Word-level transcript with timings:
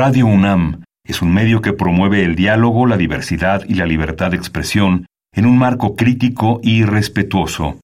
Radio 0.00 0.26
UNAM 0.26 0.84
es 1.04 1.22
un 1.22 1.34
medio 1.34 1.60
que 1.60 1.72
promueve 1.72 2.22
el 2.22 2.36
diálogo, 2.36 2.86
la 2.86 2.96
diversidad 2.96 3.64
y 3.66 3.74
la 3.74 3.84
libertad 3.84 4.30
de 4.30 4.36
expresión 4.36 5.06
en 5.32 5.44
un 5.44 5.58
marco 5.58 5.96
crítico 5.96 6.60
y 6.62 6.84
respetuoso. 6.84 7.80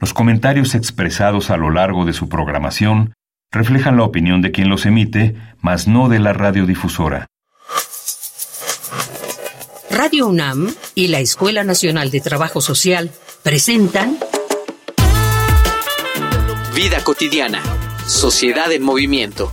Los 0.00 0.12
comentarios 0.12 0.74
expresados 0.74 1.50
a 1.50 1.56
lo 1.56 1.70
largo 1.70 2.04
de 2.04 2.12
su 2.12 2.28
programación 2.28 3.12
reflejan 3.52 3.96
la 3.96 4.02
opinión 4.02 4.42
de 4.42 4.50
quien 4.50 4.68
los 4.68 4.84
emite, 4.84 5.36
mas 5.60 5.86
no 5.86 6.08
de 6.08 6.18
la 6.18 6.32
radiodifusora. 6.32 7.26
Radio 9.92 10.26
UNAM 10.26 10.74
y 10.96 11.06
la 11.06 11.20
Escuela 11.20 11.62
Nacional 11.62 12.10
de 12.10 12.20
Trabajo 12.20 12.60
Social 12.60 13.12
presentan 13.44 14.18
Vida 16.74 17.04
cotidiana, 17.04 17.62
sociedad 18.08 18.72
en 18.72 18.82
movimiento. 18.82 19.52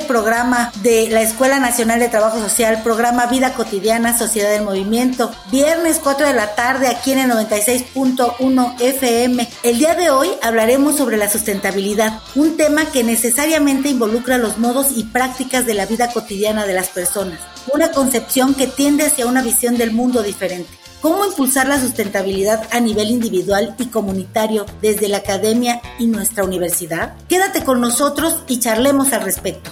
Programa 0.00 0.72
de 0.82 1.08
la 1.08 1.22
Escuela 1.22 1.58
Nacional 1.58 2.00
de 2.00 2.08
Trabajo 2.08 2.38
Social, 2.38 2.82
programa 2.82 3.26
Vida 3.26 3.54
Cotidiana, 3.54 4.18
Sociedad 4.18 4.50
del 4.50 4.64
Movimiento, 4.64 5.30
viernes 5.50 6.00
4 6.02 6.26
de 6.26 6.34
la 6.34 6.54
tarde 6.54 6.88
aquí 6.88 7.12
en 7.12 7.18
el 7.18 7.30
96.1 7.30 8.80
FM. 8.80 9.48
El 9.62 9.78
día 9.78 9.94
de 9.94 10.10
hoy 10.10 10.28
hablaremos 10.42 10.96
sobre 10.96 11.16
la 11.16 11.30
sustentabilidad, 11.30 12.20
un 12.34 12.56
tema 12.56 12.86
que 12.86 13.04
necesariamente 13.04 13.88
involucra 13.88 14.38
los 14.38 14.58
modos 14.58 14.88
y 14.96 15.04
prácticas 15.04 15.66
de 15.66 15.74
la 15.74 15.86
vida 15.86 16.12
cotidiana 16.12 16.66
de 16.66 16.74
las 16.74 16.88
personas, 16.88 17.40
una 17.72 17.90
concepción 17.92 18.54
que 18.54 18.66
tiende 18.66 19.06
hacia 19.06 19.26
una 19.26 19.42
visión 19.42 19.76
del 19.76 19.92
mundo 19.92 20.22
diferente. 20.22 20.80
¿Cómo 21.00 21.24
impulsar 21.24 21.66
la 21.66 21.80
sustentabilidad 21.80 22.68
a 22.72 22.78
nivel 22.78 23.10
individual 23.10 23.74
y 23.78 23.86
comunitario 23.86 24.66
desde 24.82 25.08
la 25.08 25.18
academia 25.18 25.80
y 25.98 26.06
nuestra 26.06 26.44
universidad? 26.44 27.16
Quédate 27.26 27.64
con 27.64 27.80
nosotros 27.80 28.42
y 28.48 28.58
charlemos 28.58 29.12
al 29.14 29.22
respecto. 29.22 29.70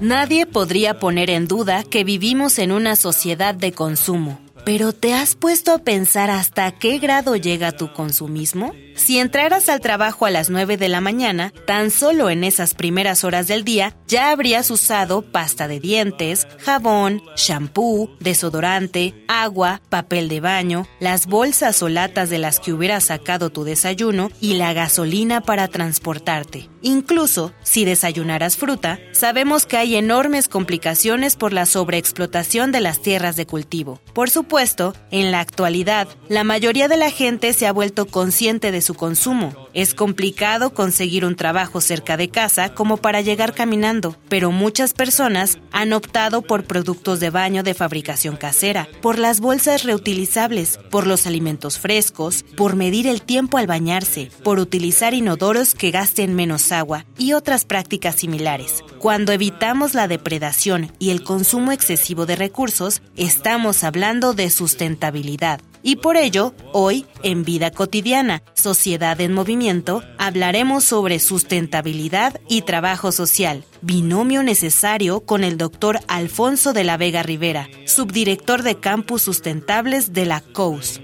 Nadie 0.00 0.46
podría 0.46 0.98
poner 0.98 1.30
en 1.30 1.48
duda 1.48 1.82
que 1.82 2.04
vivimos 2.04 2.58
en 2.58 2.72
una 2.72 2.96
sociedad 2.96 3.54
de 3.54 3.72
consumo. 3.72 4.38
Pero 4.64 4.92
¿te 4.92 5.14
has 5.14 5.36
puesto 5.36 5.72
a 5.72 5.78
pensar 5.78 6.30
hasta 6.30 6.70
qué 6.72 6.98
grado 6.98 7.36
llega 7.36 7.72
tu 7.72 7.92
consumismo? 7.92 8.72
Si 8.96 9.18
entraras 9.18 9.68
al 9.68 9.80
trabajo 9.80 10.24
a 10.24 10.30
las 10.30 10.48
9 10.48 10.78
de 10.78 10.88
la 10.88 11.02
mañana, 11.02 11.52
tan 11.66 11.90
solo 11.90 12.30
en 12.30 12.44
esas 12.44 12.72
primeras 12.74 13.24
horas 13.24 13.46
del 13.46 13.62
día 13.62 13.94
ya 14.08 14.30
habrías 14.30 14.70
usado 14.70 15.20
pasta 15.20 15.68
de 15.68 15.80
dientes, 15.80 16.48
jabón, 16.58 17.22
shampoo, 17.36 18.10
desodorante, 18.20 19.14
agua, 19.28 19.82
papel 19.90 20.28
de 20.30 20.40
baño, 20.40 20.86
las 20.98 21.26
bolsas 21.26 21.82
o 21.82 21.90
latas 21.90 22.30
de 22.30 22.38
las 22.38 22.58
que 22.58 22.72
hubieras 22.72 23.04
sacado 23.04 23.50
tu 23.50 23.64
desayuno 23.64 24.30
y 24.40 24.54
la 24.54 24.72
gasolina 24.72 25.42
para 25.42 25.68
transportarte. 25.68 26.70
Incluso, 26.80 27.52
si 27.62 27.84
desayunaras 27.84 28.56
fruta, 28.56 28.98
sabemos 29.12 29.66
que 29.66 29.76
hay 29.76 29.96
enormes 29.96 30.48
complicaciones 30.48 31.36
por 31.36 31.52
la 31.52 31.66
sobreexplotación 31.66 32.72
de 32.72 32.80
las 32.80 33.02
tierras 33.02 33.36
de 33.36 33.46
cultivo. 33.46 34.00
Por 34.14 34.30
supuesto, 34.30 34.94
en 35.10 35.32
la 35.32 35.40
actualidad, 35.40 36.08
la 36.28 36.44
mayoría 36.44 36.88
de 36.88 36.96
la 36.96 37.10
gente 37.10 37.52
se 37.52 37.66
ha 37.66 37.72
vuelto 37.72 38.06
consciente 38.06 38.70
de 38.70 38.85
su 38.86 38.94
consumo. 38.94 39.52
Es 39.74 39.94
complicado 39.94 40.72
conseguir 40.72 41.24
un 41.24 41.36
trabajo 41.36 41.80
cerca 41.80 42.16
de 42.16 42.30
casa 42.30 42.72
como 42.72 42.96
para 42.96 43.20
llegar 43.20 43.52
caminando, 43.52 44.16
pero 44.28 44.50
muchas 44.52 44.94
personas 44.94 45.58
han 45.72 45.92
optado 45.92 46.40
por 46.40 46.64
productos 46.64 47.20
de 47.20 47.30
baño 47.30 47.62
de 47.62 47.74
fabricación 47.74 48.36
casera, 48.36 48.88
por 49.02 49.18
las 49.18 49.40
bolsas 49.40 49.82
reutilizables, 49.82 50.78
por 50.90 51.06
los 51.06 51.26
alimentos 51.26 51.78
frescos, 51.78 52.44
por 52.56 52.76
medir 52.76 53.06
el 53.06 53.20
tiempo 53.20 53.58
al 53.58 53.66
bañarse, 53.66 54.30
por 54.42 54.58
utilizar 54.58 55.12
inodoros 55.12 55.74
que 55.74 55.90
gasten 55.90 56.34
menos 56.34 56.72
agua 56.72 57.04
y 57.18 57.32
otras 57.32 57.64
prácticas 57.64 58.14
similares. 58.14 58.84
Cuando 58.98 59.32
evitamos 59.32 59.94
la 59.94 60.08
depredación 60.08 60.92
y 60.98 61.10
el 61.10 61.22
consumo 61.22 61.72
excesivo 61.72 62.24
de 62.24 62.36
recursos, 62.36 63.02
estamos 63.16 63.84
hablando 63.84 64.32
de 64.32 64.48
sustentabilidad, 64.50 65.60
y 65.86 65.94
por 65.94 66.16
ello, 66.16 66.52
hoy, 66.72 67.06
en 67.22 67.44
Vida 67.44 67.70
Cotidiana, 67.70 68.42
Sociedad 68.54 69.20
en 69.20 69.32
Movimiento, 69.32 70.02
hablaremos 70.18 70.82
sobre 70.82 71.20
sustentabilidad 71.20 72.40
y 72.48 72.62
trabajo 72.62 73.12
social, 73.12 73.62
binomio 73.82 74.42
necesario 74.42 75.20
con 75.20 75.44
el 75.44 75.58
doctor 75.58 76.00
Alfonso 76.08 76.72
de 76.72 76.82
la 76.82 76.96
Vega 76.96 77.22
Rivera, 77.22 77.68
subdirector 77.84 78.64
de 78.64 78.80
Campus 78.80 79.22
Sustentables 79.22 80.12
de 80.12 80.26
la 80.26 80.40
COUS. 80.40 81.00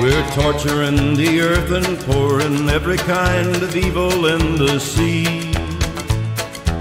We're 0.00 0.24
torturing 0.34 1.14
the 1.14 1.42
earth 1.42 1.70
and 1.70 1.98
pouring 2.06 2.70
every 2.70 2.96
kind 2.96 3.62
of 3.62 3.76
evil 3.76 4.24
in 4.24 4.56
the 4.56 4.80
sea. 4.80 5.52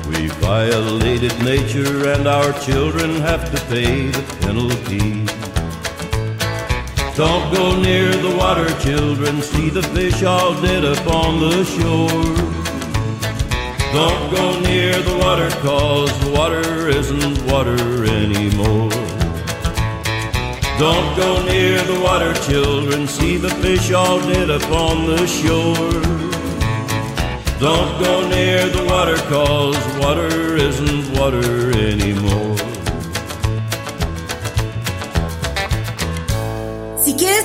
We 0.07 0.27
violated 0.39 1.37
nature 1.43 2.13
and 2.13 2.25
our 2.25 2.53
children 2.61 3.19
have 3.21 3.51
to 3.51 3.61
pay 3.67 4.07
the 4.07 4.23
penalty. 4.39 5.30
Don't 7.21 7.53
go 7.53 7.79
near 7.79 8.09
the 8.09 8.35
water, 8.35 8.67
children. 8.79 9.43
See 9.43 9.69
the 9.69 9.83
fish 9.83 10.23
all 10.23 10.59
dead 10.59 10.83
upon 10.83 11.39
the 11.39 11.63
shore. 11.63 12.25
Don't 13.93 14.31
go 14.31 14.59
near 14.61 14.99
the 15.03 15.15
water, 15.19 15.51
cause 15.61 16.11
the 16.21 16.31
water 16.31 16.89
isn't 16.89 17.45
water 17.45 17.77
anymore. 18.05 18.89
Don't 20.79 21.15
go 21.15 21.45
near 21.45 21.79
the 21.83 22.01
water, 22.03 22.33
children. 22.49 23.07
See 23.07 23.37
the 23.37 23.51
fish 23.61 23.91
all 23.91 24.19
dead 24.21 24.49
upon 24.49 25.05
the 25.05 25.27
shore. 25.27 26.01
Don't 27.59 27.93
go 28.03 28.27
near 28.29 28.67
the 28.67 28.83
water, 28.85 29.17
cause 29.29 29.77
water 29.99 30.55
isn't 30.55 31.19
water 31.19 31.69
anymore. 31.77 32.50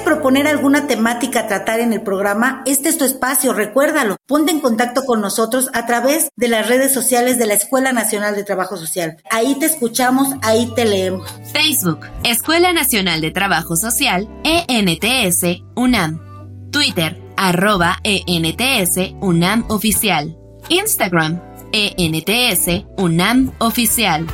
Proponer 0.06 0.47
alguna 0.47 0.87
temática 0.87 1.41
a 1.41 1.47
tratar 1.49 1.81
en 1.81 1.93
el 1.93 2.00
programa, 2.00 2.62
este 2.65 2.89
es 2.89 2.97
tu 2.97 3.05
espacio, 3.05 3.53
recuérdalo. 3.53 4.17
Ponte 4.28 4.53
en 4.53 4.61
contacto 4.61 5.05
con 5.05 5.21
nosotros 5.21 5.69
a 5.75 5.84
través 5.84 6.28
de 6.37 6.47
las 6.47 6.69
redes 6.69 6.94
sociales 6.94 7.39
de 7.39 7.47
la 7.47 7.55
Escuela 7.55 7.93
Nacional 7.93 8.37
de 8.37 8.45
Trabajo 8.45 8.77
Social. 8.77 9.16
Ahí 9.33 9.56
te 9.59 9.66
escuchamos, 9.66 10.28
ahí 10.43 10.72
te 10.77 10.84
leemos. 10.84 11.28
Facebook, 11.53 12.06
Escuela 12.22 12.72
Nacional 12.72 13.21
de 13.21 13.33
Trabajo 13.33 13.75
Social, 13.75 14.28
ENTS, 14.45 15.62
UNAM. 15.75 16.71
Twitter, 16.71 17.21
arroba 17.37 17.99
ENTS, 18.05 19.16
UNAM 19.21 19.65
Oficial. 19.69 20.39
Instagram, 20.69 21.43
ENTS, 21.72 22.87
UNAM 22.97 23.51
Oficial. 23.59 24.25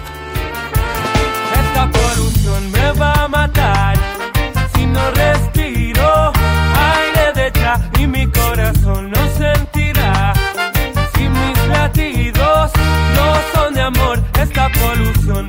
Esta 1.54 1.90
me 2.60 2.92
va 3.00 3.24
a 3.24 3.28
matar 3.28 4.01
y 7.98 8.06
mi 8.06 8.26
corazón 8.26 9.10
no 9.10 9.20
sentirá. 9.36 10.32
Si 11.14 11.28
mis 11.28 11.68
latidos 11.68 12.70
no 13.16 13.26
son 13.54 13.74
de 13.74 13.80
amor 13.80 14.22
esta 14.40 14.68
polución 14.68 15.41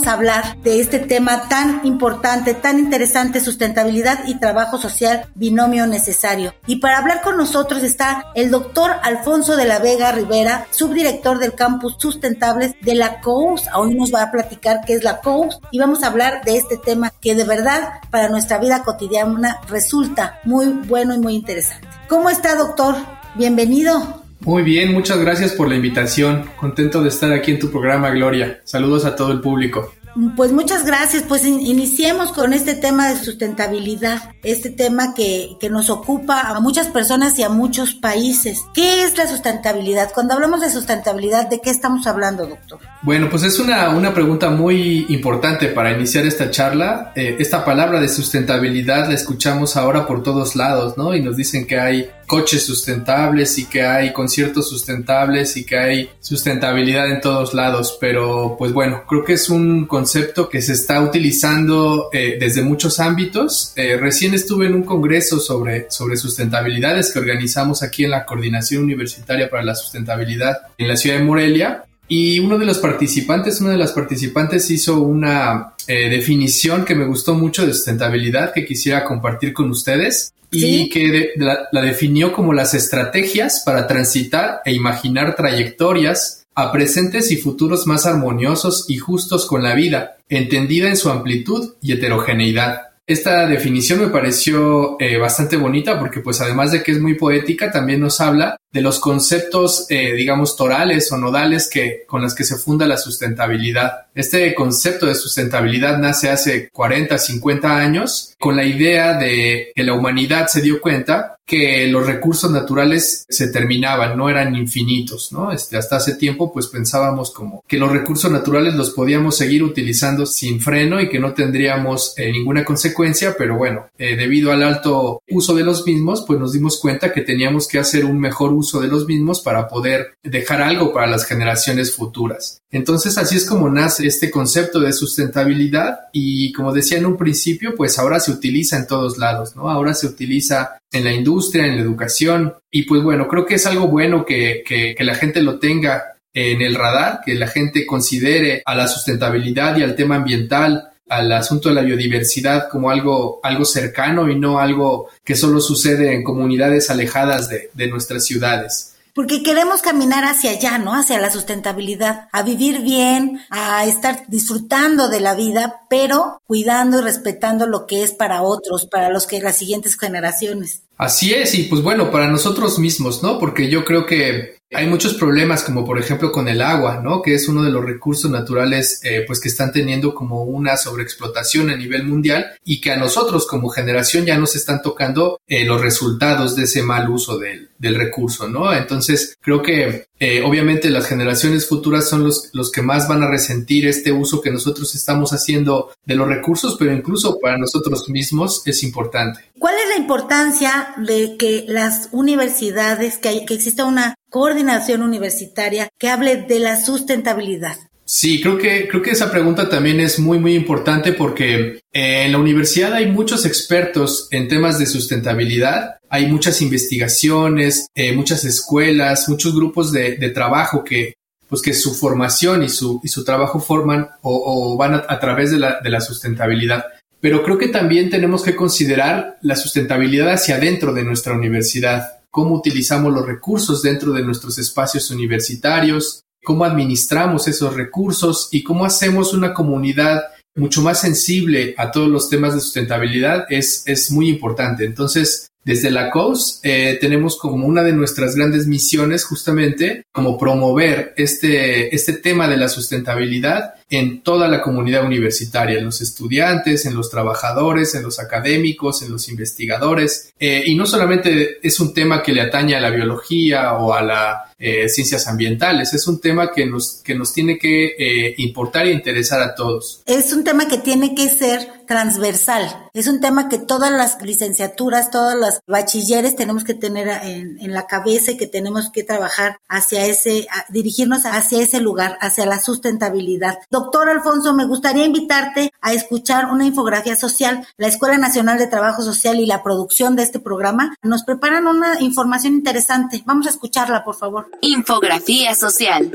vamos 0.00 0.14
a 0.14 0.16
hablar 0.16 0.56
de 0.62 0.80
este 0.80 0.98
tema 0.98 1.46
tan 1.50 1.82
importante, 1.84 2.54
tan 2.54 2.78
interesante, 2.78 3.38
sustentabilidad 3.38 4.20
y 4.26 4.38
trabajo 4.38 4.78
social, 4.78 5.26
binomio 5.34 5.86
necesario. 5.86 6.54
Y 6.66 6.76
para 6.76 6.98
hablar 6.98 7.20
con 7.20 7.36
nosotros 7.36 7.82
está 7.82 8.24
el 8.34 8.50
doctor 8.50 8.92
Alfonso 9.02 9.58
de 9.58 9.66
la 9.66 9.78
Vega 9.78 10.10
Rivera, 10.12 10.66
subdirector 10.70 11.38
del 11.38 11.54
campus 11.54 11.96
sustentables 11.98 12.74
de 12.80 12.94
la 12.94 13.20
COUS. 13.20 13.64
Hoy 13.76 13.94
nos 13.94 14.14
va 14.14 14.22
a 14.22 14.30
platicar 14.30 14.80
qué 14.86 14.94
es 14.94 15.04
la 15.04 15.20
COUS 15.20 15.58
y 15.70 15.78
vamos 15.78 16.02
a 16.02 16.06
hablar 16.06 16.44
de 16.44 16.56
este 16.56 16.78
tema 16.78 17.12
que 17.20 17.34
de 17.34 17.44
verdad 17.44 18.00
para 18.10 18.30
nuestra 18.30 18.56
vida 18.56 18.82
cotidiana 18.82 19.60
resulta 19.68 20.40
muy 20.44 20.66
bueno 20.68 21.14
y 21.14 21.18
muy 21.18 21.34
interesante. 21.34 21.86
¿Cómo 22.08 22.30
está, 22.30 22.54
doctor? 22.54 22.96
Bienvenido. 23.34 24.29
Muy 24.40 24.62
bien, 24.62 24.92
muchas 24.92 25.18
gracias 25.18 25.52
por 25.52 25.68
la 25.68 25.76
invitación. 25.76 26.50
Contento 26.56 27.02
de 27.02 27.10
estar 27.10 27.32
aquí 27.32 27.50
en 27.50 27.58
tu 27.58 27.70
programa, 27.70 28.10
Gloria. 28.10 28.60
Saludos 28.64 29.04
a 29.04 29.14
todo 29.14 29.32
el 29.32 29.40
público. 29.40 29.92
Pues 30.36 30.50
muchas 30.52 30.84
gracias. 30.84 31.22
Pues 31.22 31.44
iniciemos 31.44 32.32
con 32.32 32.52
este 32.52 32.74
tema 32.74 33.08
de 33.08 33.16
sustentabilidad, 33.16 34.32
este 34.42 34.70
tema 34.70 35.14
que, 35.14 35.56
que, 35.60 35.70
nos 35.70 35.88
ocupa 35.88 36.40
a 36.40 36.58
muchas 36.60 36.88
personas 36.88 37.38
y 37.38 37.44
a 37.44 37.48
muchos 37.48 37.94
países. 37.94 38.60
¿Qué 38.74 39.04
es 39.04 39.16
la 39.16 39.28
sustentabilidad? 39.28 40.10
Cuando 40.12 40.34
hablamos 40.34 40.62
de 40.62 40.70
sustentabilidad, 40.70 41.48
¿de 41.48 41.60
qué 41.60 41.70
estamos 41.70 42.06
hablando, 42.06 42.46
doctor? 42.46 42.80
Bueno, 43.02 43.28
pues 43.30 43.44
es 43.44 43.58
una, 43.60 43.90
una 43.90 44.12
pregunta 44.12 44.50
muy 44.50 45.06
importante 45.10 45.68
para 45.68 45.92
iniciar 45.92 46.26
esta 46.26 46.50
charla. 46.50 47.12
Eh, 47.14 47.36
esta 47.38 47.64
palabra 47.64 48.00
de 48.00 48.08
sustentabilidad 48.08 49.08
la 49.08 49.14
escuchamos 49.14 49.76
ahora 49.76 50.06
por 50.06 50.22
todos 50.22 50.56
lados, 50.56 50.98
¿no? 50.98 51.14
Y 51.14 51.22
nos 51.22 51.36
dicen 51.36 51.66
que 51.66 51.78
hay 51.78 52.10
coches 52.30 52.64
sustentables 52.64 53.58
y 53.58 53.66
que 53.66 53.82
hay 53.82 54.12
conciertos 54.12 54.68
sustentables 54.68 55.56
y 55.56 55.64
que 55.64 55.76
hay 55.76 56.10
sustentabilidad 56.20 57.10
en 57.10 57.20
todos 57.20 57.54
lados, 57.54 57.98
pero 58.00 58.54
pues 58.56 58.72
bueno, 58.72 59.02
creo 59.08 59.24
que 59.24 59.32
es 59.32 59.50
un 59.50 59.86
concepto 59.86 60.48
que 60.48 60.62
se 60.62 60.74
está 60.74 61.02
utilizando 61.02 62.08
eh, 62.12 62.36
desde 62.38 62.62
muchos 62.62 63.00
ámbitos. 63.00 63.72
Eh, 63.74 63.96
recién 63.96 64.32
estuve 64.32 64.66
en 64.66 64.76
un 64.76 64.84
congreso 64.84 65.40
sobre, 65.40 65.90
sobre 65.90 66.16
sustentabilidades 66.16 67.12
que 67.12 67.18
organizamos 67.18 67.82
aquí 67.82 68.04
en 68.04 68.12
la 68.12 68.24
Coordinación 68.24 68.84
Universitaria 68.84 69.50
para 69.50 69.64
la 69.64 69.74
Sustentabilidad 69.74 70.58
en 70.78 70.86
la 70.86 70.96
ciudad 70.96 71.18
de 71.18 71.24
Morelia 71.24 71.84
y 72.12 72.40
uno 72.40 72.58
de 72.58 72.66
los 72.66 72.78
participantes, 72.78 73.60
una 73.60 73.70
de 73.70 73.78
las 73.78 73.92
participantes 73.92 74.68
hizo 74.72 75.00
una 75.00 75.74
eh, 75.86 76.10
definición 76.10 76.84
que 76.84 76.96
me 76.96 77.06
gustó 77.06 77.34
mucho 77.34 77.64
de 77.64 77.72
sustentabilidad 77.72 78.52
que 78.52 78.66
quisiera 78.66 79.04
compartir 79.04 79.52
con 79.52 79.70
ustedes 79.70 80.34
y 80.50 80.88
que 80.88 81.34
la, 81.36 81.68
definió 81.80 82.32
como 82.32 82.52
las 82.52 82.74
estrategias 82.74 83.62
para 83.64 83.86
transitar 83.86 84.60
e 84.64 84.72
imaginar 84.72 85.36
trayectorias 85.36 86.48
a 86.56 86.72
presentes 86.72 87.30
y 87.30 87.36
futuros 87.36 87.86
más 87.86 88.06
armoniosos 88.06 88.86
y 88.88 88.96
justos 88.96 89.46
con 89.46 89.62
la 89.62 89.76
vida, 89.76 90.16
entendida 90.28 90.88
en 90.88 90.96
su 90.96 91.10
amplitud 91.10 91.74
y 91.80 91.92
heterogeneidad. 91.92 92.88
Esta 93.06 93.46
definición 93.46 94.00
me 94.00 94.08
pareció 94.08 94.96
eh, 94.98 95.16
bastante 95.16 95.56
bonita 95.56 95.96
porque 96.00 96.18
pues 96.18 96.40
además 96.40 96.72
de 96.72 96.82
que 96.82 96.90
es 96.90 97.00
muy 97.00 97.14
poética, 97.14 97.70
también 97.70 98.00
nos 98.00 98.20
habla 98.20 98.56
de 98.72 98.80
los 98.80 99.00
conceptos, 99.00 99.86
eh, 99.88 100.12
digamos, 100.12 100.56
torales 100.56 101.10
o 101.12 101.16
nodales 101.16 101.68
que, 101.68 102.04
con 102.06 102.22
los 102.22 102.34
que 102.34 102.44
se 102.44 102.56
funda 102.56 102.86
la 102.86 102.96
sustentabilidad. 102.96 104.06
Este 104.14 104.54
concepto 104.54 105.06
de 105.06 105.14
sustentabilidad 105.14 105.98
nace 105.98 106.30
hace 106.30 106.68
40, 106.70 107.18
50 107.18 107.76
años 107.76 108.34
con 108.38 108.56
la 108.56 108.64
idea 108.64 109.18
de 109.18 109.72
que 109.74 109.84
la 109.84 109.94
humanidad 109.94 110.46
se 110.46 110.62
dio 110.62 110.80
cuenta 110.80 111.36
que 111.50 111.88
los 111.88 112.06
recursos 112.06 112.48
naturales 112.48 113.26
se 113.28 113.48
terminaban, 113.48 114.16
no 114.16 114.30
eran 114.30 114.54
infinitos, 114.54 115.32
¿no? 115.32 115.50
Este, 115.50 115.76
hasta 115.76 115.96
hace 115.96 116.14
tiempo 116.14 116.52
pues 116.52 116.68
pensábamos 116.68 117.32
como 117.32 117.64
que 117.66 117.76
los 117.76 117.90
recursos 117.90 118.30
naturales 118.30 118.74
los 118.74 118.90
podíamos 118.90 119.36
seguir 119.36 119.64
utilizando 119.64 120.26
sin 120.26 120.60
freno 120.60 121.00
y 121.00 121.08
que 121.08 121.18
no 121.18 121.34
tendríamos 121.34 122.14
eh, 122.16 122.30
ninguna 122.30 122.64
consecuencia, 122.64 123.34
pero 123.36 123.56
bueno, 123.58 123.88
eh, 123.98 124.14
debido 124.14 124.52
al 124.52 124.62
alto 124.62 125.22
uso 125.28 125.52
de 125.54 125.64
los 125.64 125.84
mismos, 125.84 126.22
pues 126.24 126.38
nos 126.38 126.52
dimos 126.52 126.78
cuenta 126.78 127.12
que 127.12 127.22
teníamos 127.22 127.66
que 127.66 127.80
hacer 127.80 128.04
un 128.04 128.20
mejor 128.20 128.52
uso 128.52 128.59
de 128.60 128.88
los 128.88 129.06
mismos 129.06 129.40
para 129.40 129.68
poder 129.68 130.14
dejar 130.22 130.62
algo 130.62 130.92
para 130.92 131.06
las 131.06 131.24
generaciones 131.24 131.94
futuras. 131.94 132.60
Entonces 132.70 133.18
así 133.18 133.36
es 133.36 133.46
como 133.46 133.70
nace 133.70 134.06
este 134.06 134.30
concepto 134.30 134.80
de 134.80 134.92
sustentabilidad 134.92 136.00
y 136.12 136.52
como 136.52 136.72
decía 136.72 136.98
en 136.98 137.06
un 137.06 137.16
principio, 137.16 137.74
pues 137.74 137.98
ahora 137.98 138.20
se 138.20 138.30
utiliza 138.30 138.76
en 138.76 138.86
todos 138.86 139.18
lados, 139.18 139.56
¿no? 139.56 139.70
Ahora 139.70 139.94
se 139.94 140.06
utiliza 140.06 140.78
en 140.92 141.04
la 141.04 141.12
industria, 141.12 141.66
en 141.66 141.76
la 141.76 141.82
educación 141.82 142.54
y 142.70 142.82
pues 142.82 143.02
bueno, 143.02 143.26
creo 143.28 143.46
que 143.46 143.54
es 143.54 143.66
algo 143.66 143.88
bueno 143.88 144.24
que, 144.24 144.62
que 144.66 145.04
la 145.04 145.14
gente 145.14 145.42
lo 145.42 145.58
tenga 145.58 146.16
en 146.32 146.62
el 146.62 146.74
radar, 146.74 147.20
que 147.24 147.34
la 147.34 147.48
gente 147.48 147.86
considere 147.86 148.62
a 148.64 148.74
la 148.74 148.86
sustentabilidad 148.86 149.76
y 149.76 149.82
al 149.82 149.96
tema 149.96 150.16
ambiental 150.16 150.89
al 151.10 151.32
asunto 151.32 151.68
de 151.68 151.74
la 151.74 151.82
biodiversidad 151.82 152.68
como 152.70 152.90
algo, 152.90 153.40
algo 153.42 153.64
cercano 153.64 154.30
y 154.30 154.38
no 154.38 154.60
algo 154.60 155.08
que 155.24 155.34
solo 155.34 155.60
sucede 155.60 156.14
en 156.14 156.22
comunidades 156.22 156.88
alejadas 156.88 157.48
de, 157.48 157.70
de 157.74 157.88
nuestras 157.88 158.24
ciudades. 158.24 158.94
Porque 159.12 159.42
queremos 159.42 159.82
caminar 159.82 160.24
hacia 160.24 160.52
allá, 160.52 160.78
¿no? 160.78 160.94
Hacia 160.94 161.20
la 161.20 161.32
sustentabilidad, 161.32 162.28
a 162.30 162.42
vivir 162.44 162.80
bien, 162.82 163.40
a 163.50 163.84
estar 163.84 164.22
disfrutando 164.28 165.08
de 165.08 165.18
la 165.18 165.34
vida, 165.34 165.80
pero 165.90 166.40
cuidando 166.46 167.00
y 167.00 167.02
respetando 167.02 167.66
lo 167.66 167.86
que 167.86 168.04
es 168.04 168.12
para 168.12 168.42
otros, 168.42 168.86
para 168.86 169.10
los 169.10 169.26
que 169.26 169.40
las 169.40 169.56
siguientes 169.56 169.98
generaciones. 169.98 170.82
Así 171.00 171.32
es, 171.32 171.54
y 171.54 171.62
pues 171.62 171.80
bueno, 171.80 172.10
para 172.10 172.28
nosotros 172.28 172.78
mismos, 172.78 173.22
¿no? 173.22 173.38
Porque 173.38 173.70
yo 173.70 173.86
creo 173.86 174.04
que 174.04 174.60
hay 174.70 174.86
muchos 174.86 175.14
problemas, 175.14 175.64
como 175.64 175.82
por 175.82 175.98
ejemplo 175.98 176.30
con 176.30 176.46
el 176.46 176.60
agua, 176.60 177.00
¿no? 177.02 177.22
Que 177.22 177.34
es 177.34 177.48
uno 177.48 177.62
de 177.62 177.70
los 177.70 177.82
recursos 177.82 178.30
naturales, 178.30 179.00
eh, 179.02 179.24
pues 179.26 179.40
que 179.40 179.48
están 179.48 179.72
teniendo 179.72 180.14
como 180.14 180.44
una 180.44 180.76
sobreexplotación 180.76 181.70
a 181.70 181.76
nivel 181.76 182.04
mundial 182.04 182.52
y 182.64 182.82
que 182.82 182.92
a 182.92 182.98
nosotros 182.98 183.46
como 183.46 183.70
generación 183.70 184.26
ya 184.26 184.36
nos 184.36 184.54
están 184.54 184.82
tocando 184.82 185.40
eh, 185.48 185.64
los 185.64 185.80
resultados 185.80 186.54
de 186.54 186.64
ese 186.64 186.82
mal 186.82 187.08
uso 187.08 187.38
del, 187.38 187.70
del 187.78 187.94
recurso, 187.94 188.46
¿no? 188.46 188.72
Entonces, 188.72 189.36
creo 189.40 189.62
que 189.62 190.04
eh, 190.20 190.42
obviamente 190.42 190.90
las 190.90 191.06
generaciones 191.06 191.66
futuras 191.66 192.08
son 192.08 192.24
los, 192.24 192.50
los 192.52 192.70
que 192.70 192.82
más 192.82 193.08
van 193.08 193.22
a 193.22 193.30
resentir 193.30 193.88
este 193.88 194.12
uso 194.12 194.42
que 194.42 194.50
nosotros 194.50 194.94
estamos 194.94 195.32
haciendo 195.32 195.92
de 196.04 196.14
los 196.14 196.28
recursos, 196.28 196.76
pero 196.78 196.92
incluso 196.92 197.38
para 197.40 197.56
nosotros 197.56 198.08
mismos 198.10 198.62
es 198.66 198.82
importante. 198.82 199.40
¿Cuál 199.58 199.76
es 199.76 199.88
la 199.88 199.96
importancia 199.96 200.89
de 200.96 201.36
que 201.38 201.64
las 201.68 202.08
universidades, 202.12 203.18
que, 203.18 203.44
que 203.44 203.54
exista 203.54 203.84
una 203.84 204.14
coordinación 204.30 205.02
universitaria 205.02 205.88
que 205.98 206.08
hable 206.08 206.36
de 206.36 206.58
la 206.58 206.82
sustentabilidad? 206.82 207.76
Sí, 208.12 208.40
creo 208.40 208.58
que, 208.58 208.88
creo 208.88 209.02
que 209.02 209.12
esa 209.12 209.30
pregunta 209.30 209.68
también 209.68 210.00
es 210.00 210.18
muy, 210.18 210.40
muy 210.40 210.54
importante 210.56 211.12
porque 211.12 211.80
eh, 211.92 212.24
en 212.24 212.32
la 212.32 212.38
universidad 212.38 212.92
hay 212.92 213.06
muchos 213.06 213.46
expertos 213.46 214.26
en 214.32 214.48
temas 214.48 214.80
de 214.80 214.86
sustentabilidad, 214.86 215.98
hay 216.08 216.26
muchas 216.26 216.60
investigaciones, 216.60 217.86
eh, 217.94 218.12
muchas 218.12 218.44
escuelas, 218.44 219.28
muchos 219.28 219.54
grupos 219.54 219.92
de, 219.92 220.16
trabajo 220.30 220.82
que, 220.82 221.14
pues 221.48 221.62
que 221.62 221.72
su 221.72 221.94
formación 221.94 222.64
y 222.64 222.68
su, 222.68 223.00
y 223.04 223.06
su 223.06 223.22
trabajo 223.22 223.60
forman 223.60 224.08
o, 224.22 224.72
o 224.72 224.76
van 224.76 224.94
a, 224.94 225.04
a, 225.08 225.20
través 225.20 225.52
de 225.52 225.60
la, 225.60 225.78
de 225.80 225.90
la 225.90 226.00
sustentabilidad. 226.00 226.86
Pero 227.20 227.42
creo 227.42 227.58
que 227.58 227.68
también 227.68 228.10
tenemos 228.10 228.42
que 228.42 228.56
considerar 228.56 229.38
la 229.42 229.56
sustentabilidad 229.56 230.32
hacia 230.32 230.56
adentro 230.56 230.92
de 230.94 231.04
nuestra 231.04 231.34
universidad 231.34 232.20
cómo 232.30 232.54
utilizamos 232.54 233.12
los 233.12 233.26
recursos 233.26 233.82
dentro 233.82 234.12
de 234.12 234.22
nuestros 234.22 234.58
espacios 234.58 235.10
universitarios, 235.10 236.22
cómo 236.42 236.64
administramos 236.64 237.48
esos 237.48 237.74
recursos 237.74 238.48
y 238.52 238.62
cómo 238.62 238.84
hacemos 238.84 239.34
una 239.34 239.52
comunidad 239.52 240.22
mucho 240.56 240.80
más 240.82 241.00
sensible 241.00 241.74
a 241.76 241.90
todos 241.90 242.08
los 242.08 242.28
temas 242.28 242.54
de 242.54 242.60
sustentabilidad 242.60 243.46
es, 243.50 243.82
es 243.86 244.10
muy 244.10 244.28
importante. 244.28 244.84
Entonces, 244.84 245.48
desde 245.64 245.90
la 245.90 246.10
COS 246.10 246.60
eh, 246.62 246.98
tenemos 247.00 247.36
como 247.36 247.66
una 247.66 247.82
de 247.82 247.92
nuestras 247.92 248.34
grandes 248.34 248.66
misiones 248.66 249.24
justamente 249.24 250.04
como 250.12 250.38
promover 250.38 251.12
este, 251.16 251.94
este 251.94 252.14
tema 252.14 252.48
de 252.48 252.56
la 252.56 252.68
sustentabilidad 252.68 253.74
en 253.90 254.22
toda 254.22 254.46
la 254.48 254.62
comunidad 254.62 255.04
universitaria, 255.04 255.78
en 255.78 255.84
los 255.84 256.00
estudiantes, 256.00 256.86
en 256.86 256.94
los 256.94 257.10
trabajadores, 257.10 257.94
en 257.96 258.04
los 258.04 258.20
académicos, 258.20 259.02
en 259.02 259.10
los 259.10 259.28
investigadores. 259.28 260.32
Eh, 260.38 260.62
y 260.66 260.76
no 260.76 260.86
solamente 260.86 261.58
es 261.66 261.80
un 261.80 261.92
tema 261.92 262.22
que 262.22 262.32
le 262.32 262.40
atañe 262.40 262.76
a 262.76 262.80
la 262.80 262.90
biología 262.90 263.74
o 263.74 263.92
a 263.92 264.02
las 264.02 264.50
eh, 264.62 264.90
ciencias 264.90 265.26
ambientales, 265.26 265.94
es 265.94 266.06
un 266.06 266.20
tema 266.20 266.52
que 266.52 266.66
nos, 266.66 267.00
que 267.02 267.14
nos 267.14 267.32
tiene 267.32 267.58
que 267.58 267.94
eh, 267.98 268.34
importar 268.36 268.86
e 268.86 268.92
interesar 268.92 269.40
a 269.40 269.54
todos. 269.54 270.02
Es 270.04 270.34
un 270.34 270.44
tema 270.44 270.68
que 270.68 270.76
tiene 270.76 271.14
que 271.14 271.30
ser 271.30 271.66
transversal, 271.86 272.90
es 272.92 273.06
un 273.06 273.22
tema 273.22 273.48
que 273.48 273.58
todas 273.58 273.90
las 273.90 274.20
licenciaturas, 274.22 275.10
todas 275.10 275.34
las 275.34 275.60
bachilleres 275.66 276.36
tenemos 276.36 276.64
que 276.64 276.74
tener 276.74 277.08
en, 277.08 277.58
en 277.58 277.72
la 277.72 277.86
cabeza 277.86 278.32
y 278.32 278.36
que 278.36 278.46
tenemos 278.46 278.90
que 278.92 279.02
trabajar 279.02 279.56
hacia 279.66 280.04
ese, 280.04 280.46
dirigirnos 280.68 281.22
hacia 281.24 281.62
ese 281.62 281.80
lugar, 281.80 282.18
hacia 282.20 282.44
la 282.44 282.60
sustentabilidad. 282.60 283.56
Doctor 283.80 284.10
Alfonso, 284.10 284.52
me 284.52 284.66
gustaría 284.66 285.06
invitarte 285.06 285.72
a 285.80 285.94
escuchar 285.94 286.52
una 286.52 286.66
infografía 286.66 287.16
social. 287.16 287.66
La 287.78 287.86
Escuela 287.86 288.18
Nacional 288.18 288.58
de 288.58 288.66
Trabajo 288.66 289.00
Social 289.00 289.40
y 289.40 289.46
la 289.46 289.62
producción 289.62 290.16
de 290.16 290.22
este 290.22 290.38
programa 290.38 290.94
nos 291.02 291.22
preparan 291.22 291.66
una 291.66 291.98
información 291.98 292.52
interesante. 292.52 293.22
Vamos 293.24 293.46
a 293.46 293.50
escucharla, 293.50 294.04
por 294.04 294.16
favor. 294.16 294.50
Infografía 294.60 295.54
social. 295.54 296.12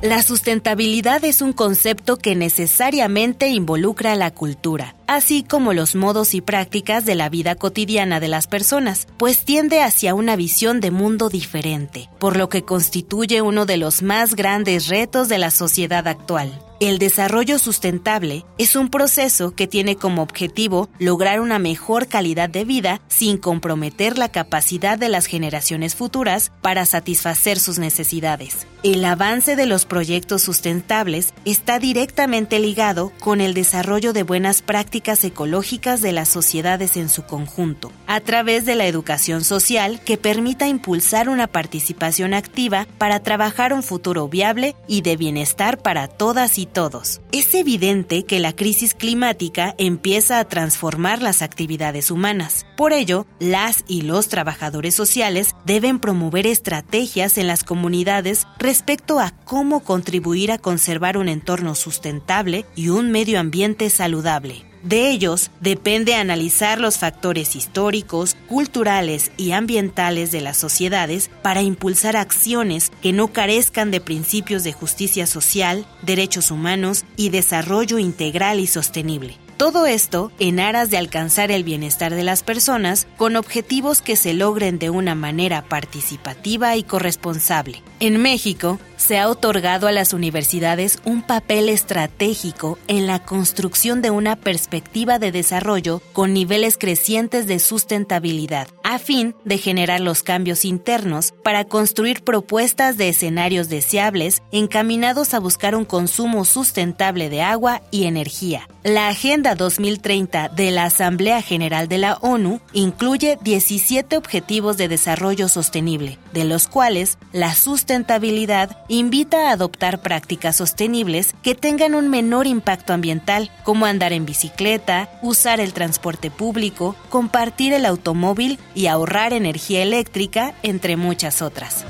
La 0.00 0.22
sustentabilidad 0.22 1.22
es 1.26 1.42
un 1.42 1.52
concepto 1.52 2.16
que 2.16 2.34
necesariamente 2.34 3.50
involucra 3.50 4.16
la 4.16 4.30
cultura 4.30 4.94
así 5.06 5.42
como 5.42 5.72
los 5.72 5.94
modos 5.94 6.34
y 6.34 6.40
prácticas 6.40 7.04
de 7.04 7.14
la 7.14 7.28
vida 7.28 7.54
cotidiana 7.54 8.20
de 8.20 8.28
las 8.28 8.46
personas, 8.46 9.06
pues 9.16 9.44
tiende 9.44 9.82
hacia 9.82 10.14
una 10.14 10.36
visión 10.36 10.80
de 10.80 10.90
mundo 10.90 11.28
diferente, 11.28 12.08
por 12.18 12.36
lo 12.36 12.48
que 12.48 12.62
constituye 12.62 13.42
uno 13.42 13.66
de 13.66 13.76
los 13.76 14.02
más 14.02 14.34
grandes 14.34 14.88
retos 14.88 15.28
de 15.28 15.38
la 15.38 15.50
sociedad 15.50 16.06
actual. 16.06 16.52
El 16.80 16.98
desarrollo 16.98 17.60
sustentable 17.60 18.44
es 18.58 18.74
un 18.74 18.88
proceso 18.90 19.54
que 19.54 19.68
tiene 19.68 19.94
como 19.94 20.20
objetivo 20.20 20.88
lograr 20.98 21.40
una 21.40 21.60
mejor 21.60 22.08
calidad 22.08 22.50
de 22.50 22.64
vida 22.64 23.00
sin 23.06 23.38
comprometer 23.38 24.18
la 24.18 24.30
capacidad 24.30 24.98
de 24.98 25.08
las 25.08 25.26
generaciones 25.26 25.94
futuras 25.94 26.50
para 26.60 26.84
satisfacer 26.84 27.60
sus 27.60 27.78
necesidades. 27.78 28.66
El 28.82 29.04
avance 29.04 29.54
de 29.54 29.66
los 29.66 29.84
proyectos 29.84 30.42
sustentables 30.42 31.32
está 31.44 31.78
directamente 31.78 32.58
ligado 32.58 33.12
con 33.20 33.40
el 33.40 33.54
desarrollo 33.54 34.12
de 34.12 34.24
buenas 34.24 34.60
prácticas 34.60 34.91
ecológicas 34.94 36.02
de 36.02 36.12
las 36.12 36.28
sociedades 36.28 36.96
en 36.96 37.08
su 37.08 37.24
conjunto, 37.24 37.92
a 38.06 38.20
través 38.20 38.66
de 38.66 38.74
la 38.74 38.86
educación 38.86 39.42
social 39.42 40.00
que 40.04 40.18
permita 40.18 40.68
impulsar 40.68 41.28
una 41.28 41.46
participación 41.46 42.34
activa 42.34 42.86
para 42.98 43.22
trabajar 43.22 43.72
un 43.72 43.82
futuro 43.82 44.28
viable 44.28 44.76
y 44.86 45.00
de 45.00 45.16
bienestar 45.16 45.78
para 45.78 46.08
todas 46.08 46.58
y 46.58 46.66
todos. 46.66 47.20
Es 47.32 47.54
evidente 47.54 48.24
que 48.24 48.40
la 48.40 48.54
crisis 48.54 48.94
climática 48.94 49.74
empieza 49.78 50.38
a 50.38 50.44
transformar 50.44 51.22
las 51.22 51.40
actividades 51.40 52.10
humanas. 52.10 52.66
Por 52.76 52.92
ello, 52.92 53.26
las 53.38 53.84
y 53.88 54.02
los 54.02 54.28
trabajadores 54.28 54.94
sociales 54.94 55.54
deben 55.64 55.98
promover 55.98 56.46
estrategias 56.46 57.38
en 57.38 57.46
las 57.46 57.64
comunidades 57.64 58.46
respecto 58.58 59.18
a 59.18 59.30
cómo 59.44 59.80
contribuir 59.80 60.52
a 60.52 60.58
conservar 60.58 61.16
un 61.16 61.28
entorno 61.28 61.74
sustentable 61.74 62.66
y 62.76 62.90
un 62.90 63.10
medio 63.10 63.40
ambiente 63.40 63.88
saludable. 63.90 64.71
De 64.82 65.10
ellos 65.10 65.50
depende 65.60 66.14
analizar 66.14 66.80
los 66.80 66.98
factores 66.98 67.54
históricos, 67.54 68.36
culturales 68.48 69.30
y 69.36 69.52
ambientales 69.52 70.32
de 70.32 70.40
las 70.40 70.56
sociedades 70.56 71.30
para 71.42 71.62
impulsar 71.62 72.16
acciones 72.16 72.90
que 73.00 73.12
no 73.12 73.28
carezcan 73.28 73.90
de 73.90 74.00
principios 74.00 74.64
de 74.64 74.72
justicia 74.72 75.26
social, 75.26 75.86
derechos 76.02 76.50
humanos 76.50 77.04
y 77.16 77.30
desarrollo 77.30 77.98
integral 77.98 78.58
y 78.58 78.66
sostenible. 78.66 79.38
Todo 79.56 79.86
esto 79.86 80.32
en 80.40 80.58
aras 80.58 80.90
de 80.90 80.96
alcanzar 80.96 81.52
el 81.52 81.62
bienestar 81.62 82.12
de 82.12 82.24
las 82.24 82.42
personas 82.42 83.06
con 83.16 83.36
objetivos 83.36 84.02
que 84.02 84.16
se 84.16 84.34
logren 84.34 84.80
de 84.80 84.90
una 84.90 85.14
manera 85.14 85.62
participativa 85.62 86.74
y 86.74 86.82
corresponsable. 86.82 87.80
En 88.00 88.20
México, 88.20 88.80
se 89.02 89.18
ha 89.18 89.28
otorgado 89.28 89.88
a 89.88 89.92
las 89.92 90.12
universidades 90.12 91.00
un 91.04 91.22
papel 91.22 91.68
estratégico 91.68 92.78
en 92.86 93.08
la 93.08 93.18
construcción 93.18 94.00
de 94.00 94.10
una 94.10 94.36
perspectiva 94.36 95.18
de 95.18 95.32
desarrollo 95.32 96.00
con 96.12 96.32
niveles 96.32 96.78
crecientes 96.78 97.48
de 97.48 97.58
sustentabilidad, 97.58 98.68
a 98.84 99.00
fin 99.00 99.34
de 99.44 99.58
generar 99.58 100.00
los 100.00 100.22
cambios 100.22 100.64
internos 100.64 101.34
para 101.42 101.64
construir 101.64 102.22
propuestas 102.22 102.96
de 102.96 103.08
escenarios 103.08 103.68
deseables 103.68 104.40
encaminados 104.52 105.34
a 105.34 105.40
buscar 105.40 105.74
un 105.74 105.84
consumo 105.84 106.44
sustentable 106.44 107.28
de 107.28 107.42
agua 107.42 107.82
y 107.90 108.04
energía. 108.04 108.68
La 108.84 109.08
Agenda 109.08 109.54
2030 109.54 110.48
de 110.48 110.70
la 110.70 110.84
Asamblea 110.84 111.42
General 111.42 111.88
de 111.88 111.98
la 111.98 112.14
ONU 112.14 112.60
incluye 112.72 113.38
17 113.42 114.16
objetivos 114.16 114.76
de 114.76 114.88
desarrollo 114.88 115.48
sostenible, 115.48 116.18
de 116.32 116.44
los 116.44 116.66
cuales 116.66 117.18
la 117.32 117.54
sustentabilidad 117.54 118.78
invita 118.98 119.48
a 119.48 119.52
adoptar 119.52 120.02
prácticas 120.02 120.56
sostenibles 120.56 121.34
que 121.42 121.54
tengan 121.54 121.94
un 121.94 122.08
menor 122.08 122.46
impacto 122.46 122.92
ambiental, 122.92 123.50
como 123.62 123.86
andar 123.86 124.12
en 124.12 124.26
bicicleta, 124.26 125.08
usar 125.22 125.60
el 125.60 125.72
transporte 125.72 126.30
público, 126.30 126.94
compartir 127.08 127.72
el 127.72 127.86
automóvil 127.86 128.58
y 128.74 128.88
ahorrar 128.88 129.32
energía 129.32 129.82
eléctrica, 129.82 130.54
entre 130.62 130.96
muchas 130.96 131.40
otras. 131.40 131.86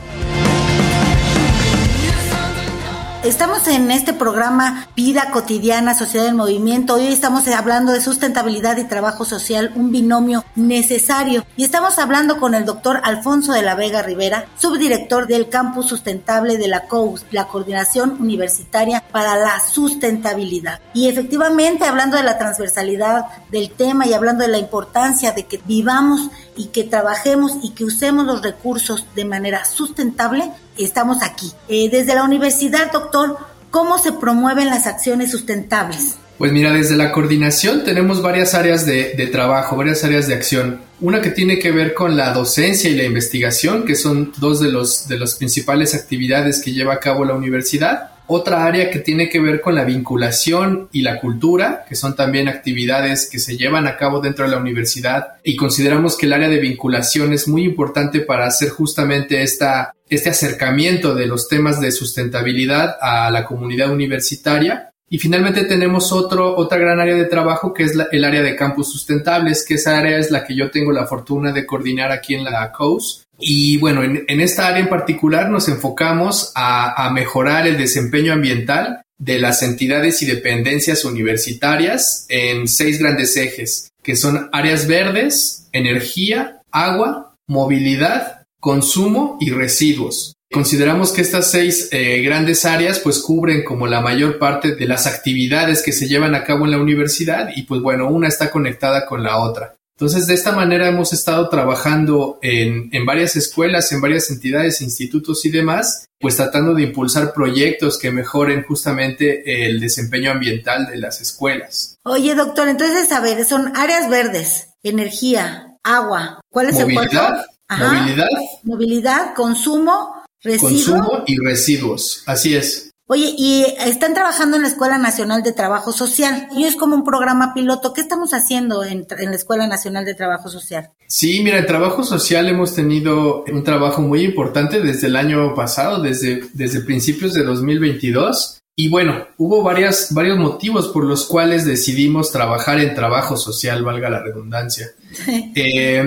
Estamos 3.25 3.69
en 3.69 3.93
este 3.93 4.12
programa 4.12 4.88
Vida 4.97 5.31
Cotidiana, 5.31 5.95
Sociedad 5.95 6.25
del 6.25 6.35
Movimiento. 6.35 6.95
Hoy 6.95 7.07
estamos 7.07 7.47
hablando 7.47 7.93
de 7.93 8.00
sustentabilidad 8.00 8.79
y 8.79 8.85
trabajo 8.85 9.25
social, 9.25 9.71
un 9.76 9.93
binomio 9.93 10.45
necesario. 10.57 11.47
Y 11.57 11.62
estamos 11.62 12.00
hablando 12.00 12.38
con 12.38 12.57
el 12.57 12.64
doctor 12.64 13.00
Alfonso 13.05 13.52
de 13.52 13.62
la 13.62 13.76
Vega 13.76 14.02
Rivera, 14.02 14.47
subdirector 14.59 15.29
del 15.29 15.49
Campus 15.49 15.87
Sustentable 15.87 16.59
de 16.59 16.67
la 16.67 16.88
COUS, 16.88 17.25
la 17.31 17.47
Coordinación 17.47 18.17
Universitaria 18.19 19.05
para 19.12 19.37
la 19.37 19.61
Sustentabilidad. 19.61 20.81
Y 20.93 21.07
efectivamente, 21.07 21.85
hablando 21.85 22.17
de 22.17 22.25
la 22.25 22.38
transversalidad 22.38 23.26
del 23.52 23.71
tema 23.71 24.05
y 24.05 24.14
hablando 24.14 24.43
de 24.43 24.50
la 24.50 24.59
importancia 24.59 25.31
de 25.31 25.47
que 25.47 25.61
vivamos 25.64 26.29
y 26.57 26.67
que 26.67 26.83
trabajemos 26.83 27.52
y 27.62 27.71
que 27.71 27.85
usemos 27.85 28.26
los 28.26 28.43
recursos 28.43 29.07
de 29.14 29.25
manera 29.25 29.64
sustentable, 29.64 30.50
estamos 30.79 31.23
aquí. 31.23 31.52
Eh, 31.69 31.88
desde 31.91 32.14
la 32.14 32.25
universidad, 32.25 32.91
doctor, 32.93 33.38
¿cómo 33.71 33.99
se 33.99 34.12
promueven 34.12 34.67
las 34.67 34.87
acciones 34.87 35.31
sustentables? 35.31 36.17
Pues 36.38 36.50
mira, 36.50 36.73
desde 36.73 36.97
la 36.97 37.12
coordinación 37.12 37.85
tenemos 37.85 38.21
varias 38.21 38.55
áreas 38.55 38.85
de, 38.85 39.29
trabajo, 39.31 39.76
varias 39.76 40.02
áreas 40.02 40.26
de 40.26 40.35
acción. 40.35 40.81
Una 41.00 41.21
que 41.21 41.31
tiene 41.31 41.59
que 41.59 41.71
ver 41.71 41.95
con 41.95 42.17
la 42.17 42.33
docencia 42.33 42.91
y 42.91 42.97
la 42.97 43.05
investigación, 43.05 43.85
que 43.85 43.95
son 43.95 44.33
dos 44.38 44.61
de, 44.61 44.69
los, 44.69 45.07
de 45.07 45.19
las 45.19 45.35
principales 45.35 45.95
actividades 45.95 46.61
que 46.61 46.73
lleva 46.73 46.95
a 46.95 47.00
cabo 47.00 47.25
la 47.25 47.35
universidad. 47.35 48.12
Otra 48.26 48.64
área 48.64 48.91
que 48.91 49.00
tiene 49.00 49.29
que 49.29 49.41
ver 49.41 49.61
con 49.61 49.75
la 49.75 49.85
vinculación 49.85 50.88
y 50.93 51.02
la 51.02 51.21
cultura, 51.21 51.85
que 51.88 51.97
son 51.97 52.14
también 52.14 52.49
actividades 52.49 53.29
que 53.31 53.38
se 53.38 53.57
llevan 53.57 53.87
a 53.87 53.97
cabo 53.97 54.21
dentro 54.21 54.45
de 54.45 54.52
la 54.52 54.59
universidad 54.59 55.35
y 55.43 55.57
consideramos 55.57 56.17
que 56.17 56.26
el 56.26 56.33
área 56.33 56.49
de 56.49 56.61
vinculación 56.61 57.33
es 57.33 57.49
muy 57.49 57.64
importante 57.64 58.21
para 58.21 58.47
hacer 58.47 58.71
justamente 58.71 59.43
esta, 59.43 59.95
este 60.09 60.31
acercamiento 60.31 61.14
de 61.14 61.26
los 61.26 61.49
temas 61.49 61.81
de 61.81 61.93
sustentabilidad 61.93 62.97
a 63.00 63.31
la 63.31 63.45
comunidad 63.45 63.91
universitaria. 63.91 64.91
Y 65.09 65.19
finalmente 65.19 65.64
tenemos 65.64 66.11
otro, 66.11 66.57
otra 66.57 66.79
gran 66.79 66.99
área 66.99 67.14
de 67.14 67.26
trabajo 67.26 67.75
que 67.75 67.83
es 67.83 67.93
el 68.12 68.25
área 68.25 68.41
de 68.41 68.57
campus 68.57 68.91
sustentables, 68.91 69.62
que 69.62 69.75
esa 69.75 69.99
área 69.99 70.17
es 70.17 70.31
la 70.31 70.43
que 70.43 70.57
yo 70.57 70.71
tengo 70.71 70.91
la 70.91 71.07
fortuna 71.07 71.52
de 71.52 71.67
coordinar 71.67 72.11
aquí 72.11 72.35
en 72.35 72.45
la 72.45 72.73
COUS. 72.73 73.26
Y 73.44 73.76
bueno, 73.78 74.04
en, 74.04 74.40
esta 74.40 74.68
área 74.68 74.78
en 74.80 74.88
particular 74.88 75.50
nos 75.50 75.68
enfocamos 75.68 76.52
a, 76.54 77.06
a, 77.06 77.11
mejorar 77.11 77.66
el 77.66 77.76
desempeño 77.76 78.32
ambiental 78.32 79.02
de 79.18 79.40
las 79.40 79.64
entidades 79.64 80.22
y 80.22 80.26
dependencias 80.26 81.04
universitarias 81.04 82.25
en 82.28 82.68
seis 82.68 83.00
grandes 83.00 83.37
ejes, 83.37 83.90
que 84.00 84.14
son 84.14 84.49
áreas 84.52 84.87
verdes, 84.87 85.68
energía, 85.72 86.61
agua, 86.70 87.34
movilidad, 87.49 88.44
consumo 88.61 89.38
y 89.40 89.50
residuos. 89.50 90.34
Consideramos 90.52 91.12
que 91.12 91.22
estas 91.22 91.50
seis 91.50 91.88
eh, 91.92 92.20
grandes 92.22 92.64
áreas 92.64 93.00
pues 93.00 93.20
cubren 93.20 93.64
como 93.64 93.87
la 93.87 94.02
mayor 94.02 94.38
parte 94.38 94.76
de 94.76 94.87
las 94.87 95.06
actividades 95.06 95.82
que 95.82 95.92
se 95.92 96.06
llevan 96.06 96.34
a 96.34 96.44
cabo 96.44 96.66
en 96.66 96.72
la 96.72 96.78
universidad 96.78 97.49
y 97.56 97.62
pues 97.62 97.80
bueno, 97.80 98.08
una 98.08 98.28
está 98.28 98.50
conectada 98.50 99.06
con 99.06 99.22
la 99.22 99.38
otra. 99.38 99.75
Entonces, 100.02 100.26
de 100.26 100.35
esta 100.35 100.50
manera 100.50 100.88
hemos 100.88 101.12
estado 101.12 101.49
trabajando 101.49 102.40
en, 102.42 102.88
en, 102.90 103.06
varias 103.06 103.37
escuelas, 103.37 103.92
en 103.92 104.00
varias 104.00 104.32
entidades, 104.32 104.80
institutos 104.80 105.44
y 105.44 105.50
demás, 105.50 106.06
pues 106.18 106.35
tratando 106.35 106.75
de 106.75 106.82
impulsar 106.82 107.32
proyectos 107.32 108.00
que 108.00 108.11
mejoren 108.11 108.64
justamente 108.64 109.64
el 109.64 109.78
desempeño 109.78 110.32
ambiental 110.32 110.88
de 110.88 110.97
las 110.97 111.21
escuelas. 111.21 111.94
Oye, 112.02 112.35
doctor, 112.35 112.66
entonces, 112.66 113.12
a 113.12 113.21
ver, 113.21 113.44
son 113.44 113.76
áreas 113.76 114.11
verdes, 114.11 114.71
energía, 114.82 115.76
agua, 115.85 116.40
¿cuál 116.50 116.71
es 116.71 116.80
movilidad, 116.80 117.47
el 117.71 117.78
Movilidad. 117.78 118.28
Movilidad, 118.64 119.35
consumo, 119.37 120.25
residuos. 120.42 120.99
Consumo 120.99 121.25
y 121.28 121.37
residuos, 121.38 122.25
así 122.26 122.56
es. 122.56 122.91
Oye, 123.12 123.35
y 123.37 123.66
están 123.85 124.14
trabajando 124.14 124.57
en 124.57 124.62
la 124.62 124.69
Escuela 124.69 124.97
Nacional 124.97 125.42
de 125.42 125.52
Trabajo 125.52 125.92
Social. 125.92 126.49
Y 126.57 126.64
es 126.64 126.76
como 126.76 126.95
un 126.95 127.04
programa 127.04 127.52
piloto. 127.52 127.92
¿Qué 127.92 128.00
estamos 128.00 128.33
haciendo 128.33 128.85
en, 128.85 129.07
en, 129.19 129.28
la 129.28 129.37
Escuela 129.37 129.66
Nacional 129.66 130.07
de 130.07 130.14
Trabajo 130.14 130.49
Social? 130.49 130.88
Sí, 131.09 131.42
mira, 131.45 131.59
en 131.59 131.66
Trabajo 131.66 132.04
Social 132.04 132.49
hemos 132.49 132.75
tenido 132.75 133.45
un 133.52 133.64
trabajo 133.64 134.00
muy 134.00 134.23
importante 134.25 134.81
desde 134.81 135.09
el 135.09 135.16
año 135.16 135.54
pasado, 135.54 136.00
desde, 136.00 136.45
desde 136.54 136.81
principios 136.81 137.35
de 137.35 137.42
2022. 137.42 138.62
Y 138.76 138.88
bueno, 138.88 139.26
hubo 139.37 139.62
varias, 139.62 140.14
varios 140.14 140.38
motivos 140.38 140.88
por 140.88 141.04
los 141.04 141.26
cuales 141.26 141.66
decidimos 141.66 142.33
trabajar 142.33 142.81
en 142.81 142.95
trabajo 142.95 143.37
social, 143.37 143.85
valga 143.85 144.09
la 144.09 144.23
redundancia. 144.23 144.87
eh, 145.54 146.02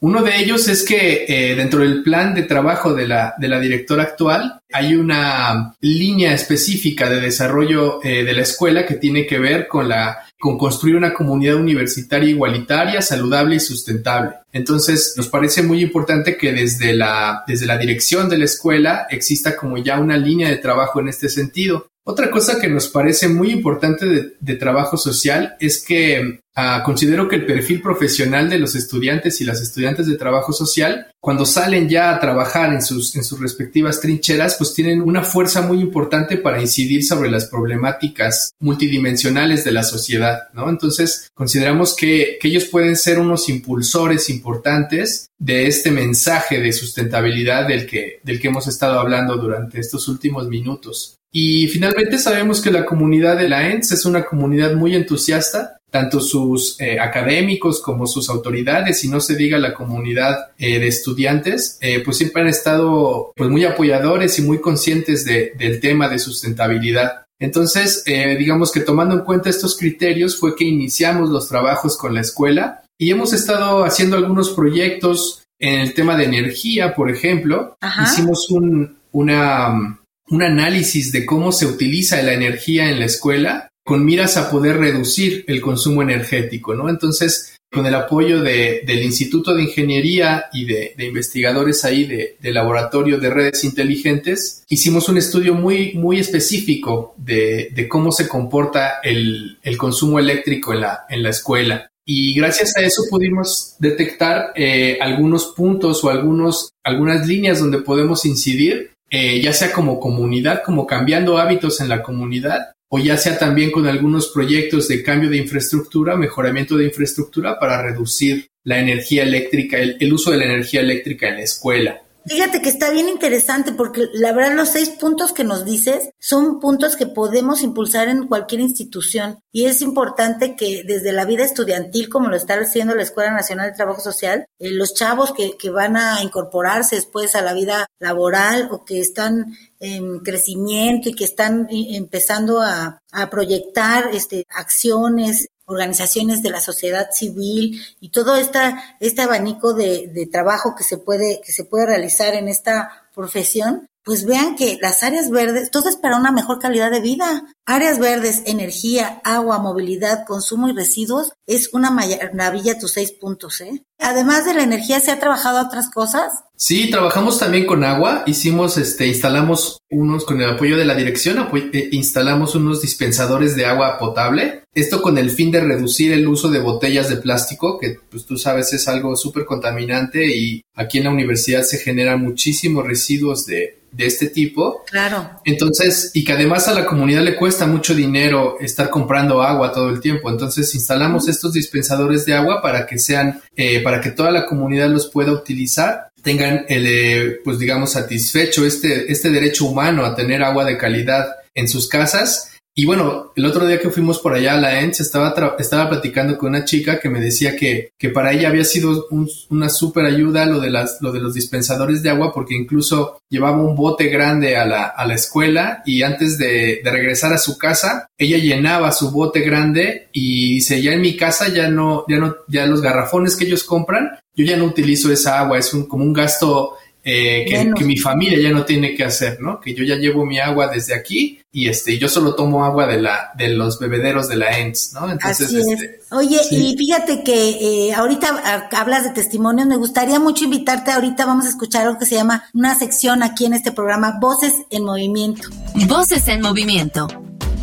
uno 0.00 0.22
de 0.22 0.38
ellos 0.38 0.66
es 0.68 0.82
que 0.82 1.26
eh, 1.28 1.54
dentro 1.54 1.80
del 1.80 2.02
plan 2.02 2.34
de 2.34 2.44
trabajo 2.44 2.94
de 2.94 3.06
la, 3.06 3.34
de 3.38 3.48
la 3.48 3.60
directora 3.60 4.04
actual 4.04 4.60
hay 4.72 4.94
una 4.94 5.74
línea 5.80 6.32
específica 6.32 7.10
de 7.10 7.20
desarrollo 7.20 8.02
eh, 8.02 8.24
de 8.24 8.32
la 8.32 8.42
escuela 8.42 8.86
que 8.86 8.94
tiene 8.94 9.26
que 9.26 9.38
ver 9.38 9.68
con 9.68 9.88
la 9.88 10.18
con 10.40 10.56
construir 10.56 10.96
una 10.96 11.12
comunidad 11.12 11.56
universitaria 11.56 12.30
igualitaria, 12.30 13.02
saludable 13.02 13.56
y 13.56 13.60
sustentable. 13.60 14.36
Entonces, 14.54 15.12
nos 15.18 15.28
parece 15.28 15.62
muy 15.62 15.82
importante 15.82 16.38
que 16.38 16.52
desde 16.52 16.94
la, 16.94 17.44
desde 17.46 17.66
la 17.66 17.76
dirección 17.76 18.30
de 18.30 18.38
la 18.38 18.46
escuela 18.46 19.06
exista 19.10 19.54
como 19.54 19.76
ya 19.76 20.00
una 20.00 20.16
línea 20.16 20.48
de 20.48 20.56
trabajo 20.56 20.98
en 20.98 21.08
este 21.08 21.28
sentido. 21.28 21.89
Otra 22.04 22.30
cosa 22.30 22.58
que 22.58 22.68
nos 22.68 22.88
parece 22.88 23.28
muy 23.28 23.50
importante 23.50 24.34
de, 24.40 24.54
trabajo 24.56 24.96
social 24.96 25.56
es 25.60 25.84
que 25.84 26.40
ah, 26.56 26.82
considero 26.84 27.28
que 27.28 27.36
el 27.36 27.46
perfil 27.46 27.82
profesional 27.82 28.48
de 28.48 28.58
los 28.58 28.74
estudiantes 28.74 29.40
y 29.40 29.44
las 29.44 29.60
estudiantes 29.60 30.06
de 30.06 30.16
trabajo 30.16 30.52
social, 30.52 31.08
cuando 31.20 31.44
salen 31.44 31.88
ya 31.88 32.10
a 32.10 32.18
trabajar 32.18 32.72
en 32.72 32.82
sus, 32.82 33.14
respectivas 33.38 34.00
trincheras, 34.00 34.56
pues 34.56 34.72
tienen 34.74 35.02
una 35.02 35.22
fuerza 35.22 35.60
muy 35.60 35.80
importante 35.80 36.38
para 36.38 36.60
incidir 36.60 37.04
sobre 37.04 37.30
las 37.30 37.46
problemáticas 37.46 38.50
multidimensionales 38.60 39.64
de 39.64 39.72
la 39.72 39.82
sociedad, 39.82 40.48
¿no? 40.54 40.68
Entonces, 40.68 41.30
consideramos 41.34 41.94
que, 41.94 42.38
que 42.40 42.48
ellos 42.48 42.64
pueden 42.64 42.96
ser 42.96 43.18
unos 43.18 43.48
impulsores 43.48 44.30
importantes 44.30 45.28
de 45.38 45.66
este 45.66 45.90
mensaje 45.90 46.60
de 46.60 46.72
sustentabilidad 46.72 47.68
del 47.68 47.86
que, 47.86 48.20
del 48.22 48.40
que 48.40 48.48
hemos 48.48 48.66
estado 48.66 48.98
hablando 48.98 49.36
durante 49.36 49.80
estos 49.80 50.08
últimos 50.08 50.48
minutos. 50.48 51.19
Y 51.32 51.68
finalmente 51.68 52.18
sabemos 52.18 52.60
que 52.60 52.72
la 52.72 52.84
comunidad 52.84 53.36
de 53.36 53.48
la 53.48 53.68
ENS 53.68 53.92
es 53.92 54.04
una 54.04 54.24
comunidad 54.24 54.74
muy 54.74 54.96
entusiasta, 54.96 55.78
tanto 55.90 56.20
sus 56.20 56.80
eh, 56.80 56.98
académicos 56.98 57.80
como 57.80 58.06
sus 58.06 58.28
autoridades, 58.28 59.04
y 59.04 59.08
no 59.08 59.20
se 59.20 59.36
diga 59.36 59.58
la 59.58 59.74
comunidad 59.74 60.50
eh, 60.58 60.80
de 60.80 60.88
estudiantes, 60.88 61.78
eh, 61.80 62.02
pues 62.04 62.16
siempre 62.16 62.42
han 62.42 62.48
estado 62.48 63.32
pues 63.36 63.48
muy 63.48 63.64
apoyadores 63.64 64.38
y 64.38 64.42
muy 64.42 64.60
conscientes 64.60 65.24
de, 65.24 65.52
del 65.56 65.80
tema 65.80 66.08
de 66.08 66.18
sustentabilidad. 66.18 67.24
Entonces, 67.42 68.04
digamos 68.04 68.70
que 68.70 68.80
tomando 68.80 69.14
en 69.14 69.24
cuenta 69.24 69.48
estos 69.48 69.74
criterios 69.78 70.38
fue 70.38 70.54
que 70.54 70.66
iniciamos 70.66 71.30
los 71.30 71.48
trabajos 71.48 71.96
con 71.96 72.12
la 72.12 72.20
escuela 72.20 72.82
y 72.98 73.10
hemos 73.10 73.32
estado 73.32 73.82
haciendo 73.82 74.18
algunos 74.18 74.50
proyectos 74.50 75.42
en 75.58 75.80
el 75.80 75.94
tema 75.94 76.18
de 76.18 76.24
energía, 76.24 76.94
por 76.94 77.10
ejemplo. 77.10 77.78
Hicimos 78.04 78.50
un, 78.50 78.98
una 79.12 79.99
un 80.30 80.42
análisis 80.42 81.12
de 81.12 81.26
cómo 81.26 81.52
se 81.52 81.66
utiliza 81.66 82.22
la 82.22 82.32
energía 82.32 82.90
en 82.90 83.00
la 83.00 83.06
escuela 83.06 83.68
con 83.84 84.04
miras 84.04 84.36
a 84.36 84.50
poder 84.50 84.76
reducir 84.76 85.44
el 85.48 85.60
consumo 85.60 86.02
energético, 86.02 86.74
¿no? 86.74 86.88
Entonces, 86.88 87.56
con 87.72 87.86
el 87.86 87.94
apoyo 87.94 88.42
del 88.42 89.02
Instituto 89.02 89.54
de 89.54 89.62
Ingeniería 89.62 90.46
y 90.52 90.64
de, 90.64 90.94
investigadores 90.98 91.84
ahí 91.84 92.04
de, 92.04 92.52
Laboratorio 92.52 93.18
de 93.18 93.30
Redes 93.30 93.64
Inteligentes, 93.64 94.64
hicimos 94.68 95.08
un 95.08 95.18
estudio 95.18 95.54
muy, 95.54 95.94
muy 95.94 96.18
específico 96.18 97.14
de, 97.16 97.86
cómo 97.88 98.12
se 98.12 98.28
comporta 98.28 99.00
el, 99.02 99.58
consumo 99.76 100.18
eléctrico 100.18 100.72
en 100.72 100.80
la, 100.82 101.00
en 101.08 101.22
la 101.22 101.30
escuela. 101.30 101.90
Y 102.04 102.34
gracias 102.34 102.76
a 102.76 102.82
eso 102.82 103.02
pudimos 103.08 103.76
detectar 103.78 104.52
eh, 104.56 104.98
algunos 105.00 105.46
puntos 105.56 106.02
o 106.02 106.10
algunos, 106.10 106.72
algunas 106.82 107.26
líneas 107.26 107.60
donde 107.60 107.78
podemos 107.78 108.24
incidir 108.24 108.90
eh, 109.10 109.40
ya 109.42 109.52
sea 109.52 109.72
como 109.72 109.98
comunidad, 109.98 110.62
como 110.64 110.86
cambiando 110.86 111.38
hábitos 111.38 111.80
en 111.80 111.88
la 111.88 112.02
comunidad, 112.02 112.72
o 112.88 112.98
ya 112.98 113.16
sea 113.16 113.38
también 113.38 113.70
con 113.70 113.86
algunos 113.86 114.28
proyectos 114.28 114.88
de 114.88 115.02
cambio 115.02 115.28
de 115.28 115.36
infraestructura, 115.36 116.16
mejoramiento 116.16 116.76
de 116.76 116.86
infraestructura 116.86 117.58
para 117.58 117.82
reducir 117.82 118.48
la 118.64 118.78
energía 118.78 119.22
eléctrica, 119.22 119.78
el 119.78 120.12
uso 120.12 120.30
de 120.30 120.38
la 120.38 120.44
energía 120.44 120.80
eléctrica 120.80 121.28
en 121.28 121.36
la 121.36 121.42
escuela. 121.42 122.00
Fíjate 122.30 122.62
que 122.62 122.68
está 122.68 122.90
bien 122.90 123.08
interesante 123.08 123.72
porque 123.72 124.06
la 124.12 124.32
verdad 124.32 124.54
los 124.54 124.68
seis 124.68 124.90
puntos 124.90 125.32
que 125.32 125.42
nos 125.42 125.64
dices 125.64 126.10
son 126.20 126.60
puntos 126.60 126.94
que 126.94 127.08
podemos 127.08 127.60
impulsar 127.60 128.08
en 128.08 128.28
cualquier 128.28 128.60
institución. 128.60 129.40
Y 129.50 129.64
es 129.64 129.82
importante 129.82 130.54
que 130.54 130.84
desde 130.84 131.10
la 131.10 131.24
vida 131.24 131.42
estudiantil, 131.42 132.08
como 132.08 132.28
lo 132.28 132.36
está 132.36 132.54
haciendo 132.54 132.94
la 132.94 133.02
Escuela 133.02 133.32
Nacional 133.32 133.70
de 133.70 133.76
Trabajo 133.76 134.00
Social, 134.00 134.46
eh, 134.60 134.70
los 134.70 134.94
chavos 134.94 135.32
que, 135.32 135.56
que 135.56 135.70
van 135.70 135.96
a 135.96 136.22
incorporarse 136.22 136.94
después 136.94 137.34
a 137.34 137.42
la 137.42 137.52
vida 137.52 137.88
laboral 137.98 138.68
o 138.70 138.84
que 138.84 139.00
están 139.00 139.56
en 139.80 140.20
crecimiento 140.20 141.08
y 141.08 141.14
que 141.14 141.24
están 141.24 141.66
eh, 141.68 141.96
empezando 141.96 142.62
a, 142.62 143.02
a 143.10 143.28
proyectar 143.28 144.10
este, 144.12 144.46
acciones 144.50 145.48
organizaciones 145.70 146.42
de 146.42 146.50
la 146.50 146.60
sociedad 146.60 147.08
civil 147.12 147.80
y 148.00 148.10
todo 148.10 148.36
este 148.36 149.22
abanico 149.22 149.72
de, 149.72 150.08
de 150.08 150.26
trabajo 150.26 150.74
que 150.76 150.84
se 150.84 150.98
puede, 150.98 151.40
que 151.44 151.52
se 151.52 151.64
puede 151.64 151.86
realizar 151.86 152.34
en 152.34 152.48
esta 152.48 153.08
profesión, 153.14 153.86
pues 154.02 154.24
vean 154.24 154.56
que 154.56 154.78
las 154.80 155.02
áreas 155.02 155.30
verdes, 155.30 155.70
todo 155.70 155.88
es 155.88 155.96
para 155.96 156.16
una 156.16 156.32
mejor 156.32 156.58
calidad 156.58 156.90
de 156.90 157.00
vida. 157.00 157.44
Áreas 157.66 157.98
verdes, 157.98 158.42
energía, 158.46 159.20
agua, 159.24 159.58
movilidad, 159.58 160.24
consumo 160.26 160.68
y 160.68 160.72
residuos 160.72 161.32
es 161.46 161.70
una 161.72 161.90
maravilla 161.90 162.78
tus 162.78 162.92
seis 162.92 163.12
puntos, 163.12 163.60
¿eh? 163.60 163.84
Además 163.98 164.46
de 164.46 164.54
la 164.54 164.62
energía, 164.62 165.00
¿se 165.00 165.10
ha 165.10 165.20
trabajado 165.20 165.60
otras 165.60 165.90
cosas? 165.90 166.32
Sí, 166.56 166.90
trabajamos 166.90 167.38
también 167.38 167.66
con 167.66 167.84
agua. 167.84 168.24
Hicimos, 168.26 168.78
este, 168.78 169.06
instalamos 169.06 169.82
unos, 169.90 170.24
con 170.24 170.40
el 170.40 170.50
apoyo 170.50 170.78
de 170.78 170.86
la 170.86 170.94
dirección, 170.94 171.48
eh, 171.54 171.88
instalamos 171.92 172.54
unos 172.54 172.80
dispensadores 172.80 173.54
de 173.54 173.66
agua 173.66 173.98
potable. 173.98 174.59
Esto 174.74 175.02
con 175.02 175.18
el 175.18 175.30
fin 175.30 175.50
de 175.50 175.60
reducir 175.60 176.12
el 176.12 176.28
uso 176.28 176.48
de 176.48 176.60
botellas 176.60 177.08
de 177.08 177.16
plástico, 177.16 177.78
que 177.78 177.98
pues 178.08 178.24
tú 178.24 178.38
sabes 178.38 178.72
es 178.72 178.86
algo 178.86 179.16
súper 179.16 179.44
contaminante 179.44 180.26
y 180.26 180.62
aquí 180.74 180.98
en 180.98 181.04
la 181.04 181.10
universidad 181.10 181.62
se 181.62 181.78
generan 181.78 182.22
muchísimos 182.22 182.86
residuos 182.86 183.46
de, 183.46 183.80
de 183.92 184.06
este 184.06 184.28
tipo. 184.28 184.84
Claro. 184.88 185.40
Entonces, 185.44 186.12
y 186.14 186.24
que 186.24 186.32
además 186.32 186.68
a 186.68 186.74
la 186.74 186.86
comunidad 186.86 187.22
le 187.22 187.36
cuesta 187.36 187.66
mucho 187.66 187.94
dinero 187.94 188.58
estar 188.60 188.90
comprando 188.90 189.42
agua 189.42 189.72
todo 189.72 189.90
el 189.90 190.00
tiempo. 190.00 190.30
Entonces, 190.30 190.74
instalamos 190.74 191.28
estos 191.28 191.52
dispensadores 191.52 192.24
de 192.24 192.34
agua 192.34 192.62
para 192.62 192.86
que 192.86 192.98
sean, 192.98 193.40
eh, 193.56 193.82
para 193.82 194.00
que 194.00 194.10
toda 194.10 194.30
la 194.30 194.46
comunidad 194.46 194.88
los 194.88 195.08
pueda 195.08 195.32
utilizar, 195.32 196.10
tengan 196.22 196.64
el, 196.68 196.86
eh, 196.86 197.40
pues 197.42 197.58
digamos, 197.58 197.92
satisfecho 197.92 198.64
este, 198.64 199.10
este 199.10 199.30
derecho 199.30 199.66
humano 199.66 200.04
a 200.04 200.14
tener 200.14 200.42
agua 200.42 200.64
de 200.64 200.76
calidad 200.76 201.28
en 201.54 201.68
sus 201.68 201.88
casas 201.88 202.49
y 202.74 202.86
bueno, 202.86 203.32
el 203.34 203.44
otro 203.46 203.66
día 203.66 203.80
que 203.80 203.90
fuimos 203.90 204.20
por 204.20 204.32
allá 204.32 204.54
a 204.54 204.60
la 204.60 204.80
ENS, 204.80 205.00
estaba, 205.00 205.34
estaba 205.58 205.88
platicando 205.88 206.38
con 206.38 206.50
una 206.50 206.64
chica 206.64 207.00
que 207.00 207.10
me 207.10 207.20
decía 207.20 207.56
que, 207.56 207.90
que 207.98 208.10
para 208.10 208.32
ella 208.32 208.48
había 208.48 208.64
sido 208.64 209.08
una 209.50 209.68
súper 209.68 210.06
ayuda 210.06 210.46
lo 210.46 210.60
de, 210.60 210.70
las, 210.70 210.98
lo 211.00 211.10
de 211.10 211.20
los 211.20 211.34
dispensadores 211.34 212.02
de 212.02 212.10
agua, 212.10 212.32
porque 212.32 212.54
incluso 212.54 213.18
llevaba 213.28 213.60
un 213.60 213.74
bote 213.74 214.06
grande 214.06 214.56
a 214.56 214.64
la, 214.64 214.84
a 214.84 215.04
la 215.04 215.14
escuela 215.14 215.82
y 215.84 216.02
antes 216.02 216.38
de, 216.38 216.80
de, 216.84 216.90
regresar 216.90 217.32
a 217.32 217.38
su 217.38 217.58
casa, 217.58 218.06
ella 218.16 218.38
llenaba 218.38 218.92
su 218.92 219.10
bote 219.10 219.40
grande 219.40 220.08
y 220.12 220.54
dice, 220.54 220.80
ya 220.80 220.92
en 220.92 221.00
mi 221.00 221.16
casa 221.16 221.48
ya 221.48 221.68
no, 221.68 222.04
ya 222.08 222.18
no, 222.18 222.36
ya 222.46 222.66
los 222.66 222.82
garrafones 222.82 223.36
que 223.36 223.46
ellos 223.46 223.64
compran, 223.64 224.10
yo 224.36 224.44
ya 224.44 224.56
no 224.56 224.64
utilizo 224.64 225.12
esa 225.12 225.40
agua, 225.40 225.58
es 225.58 225.74
un, 225.74 225.86
como 225.86 226.04
un 226.04 226.12
gasto 226.12 226.74
eh, 227.02 227.72
que, 227.74 227.84
mi 227.84 227.96
familia 227.96 228.38
ya 228.38 228.50
no 228.50 228.64
tiene 228.64 228.94
que 228.94 229.04
hacer, 229.04 229.40
¿no? 229.40 229.60
Que 229.60 229.74
yo 229.74 229.84
ya 229.84 229.96
llevo 229.96 230.26
mi 230.26 230.38
agua 230.38 230.68
desde 230.68 230.94
aquí 230.94 231.40
y 231.50 231.68
este, 231.68 231.98
yo 231.98 232.08
solo 232.08 232.34
tomo 232.34 232.64
agua 232.64 232.86
de 232.86 233.00
la, 233.00 233.30
de 233.36 233.48
los 233.48 233.78
bebederos 233.78 234.28
de 234.28 234.36
la 234.36 234.58
ENS, 234.58 234.92
¿no? 234.94 235.10
Entonces, 235.10 235.52
este, 235.52 236.00
Oye, 236.10 236.38
y 236.50 236.76
fíjate 236.76 237.22
que 237.24 237.88
eh, 237.88 237.94
ahorita 237.94 238.68
hablas 238.72 239.04
de 239.04 239.10
testimonios, 239.10 239.66
me 239.66 239.76
gustaría 239.76 240.18
mucho 240.18 240.44
invitarte, 240.44 240.90
ahorita 240.90 241.24
vamos 241.24 241.46
a 241.46 241.48
escuchar 241.48 241.86
algo 241.86 241.98
que 241.98 242.06
se 242.06 242.16
llama 242.16 242.44
una 242.52 242.74
sección 242.78 243.22
aquí 243.22 243.46
en 243.46 243.54
este 243.54 243.72
programa, 243.72 244.18
Voces 244.20 244.54
en 244.70 244.84
Movimiento. 244.84 245.48
Voces 245.86 246.28
en 246.28 246.42
Movimiento. 246.42 247.08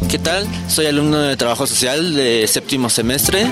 ¿Qué 0.09 0.17
tal? 0.17 0.47
Soy 0.67 0.85
alumno 0.85 1.19
de 1.19 1.37
trabajo 1.37 1.67
social 1.67 2.15
de 2.15 2.47
séptimo 2.47 2.89
semestre. 2.89 3.45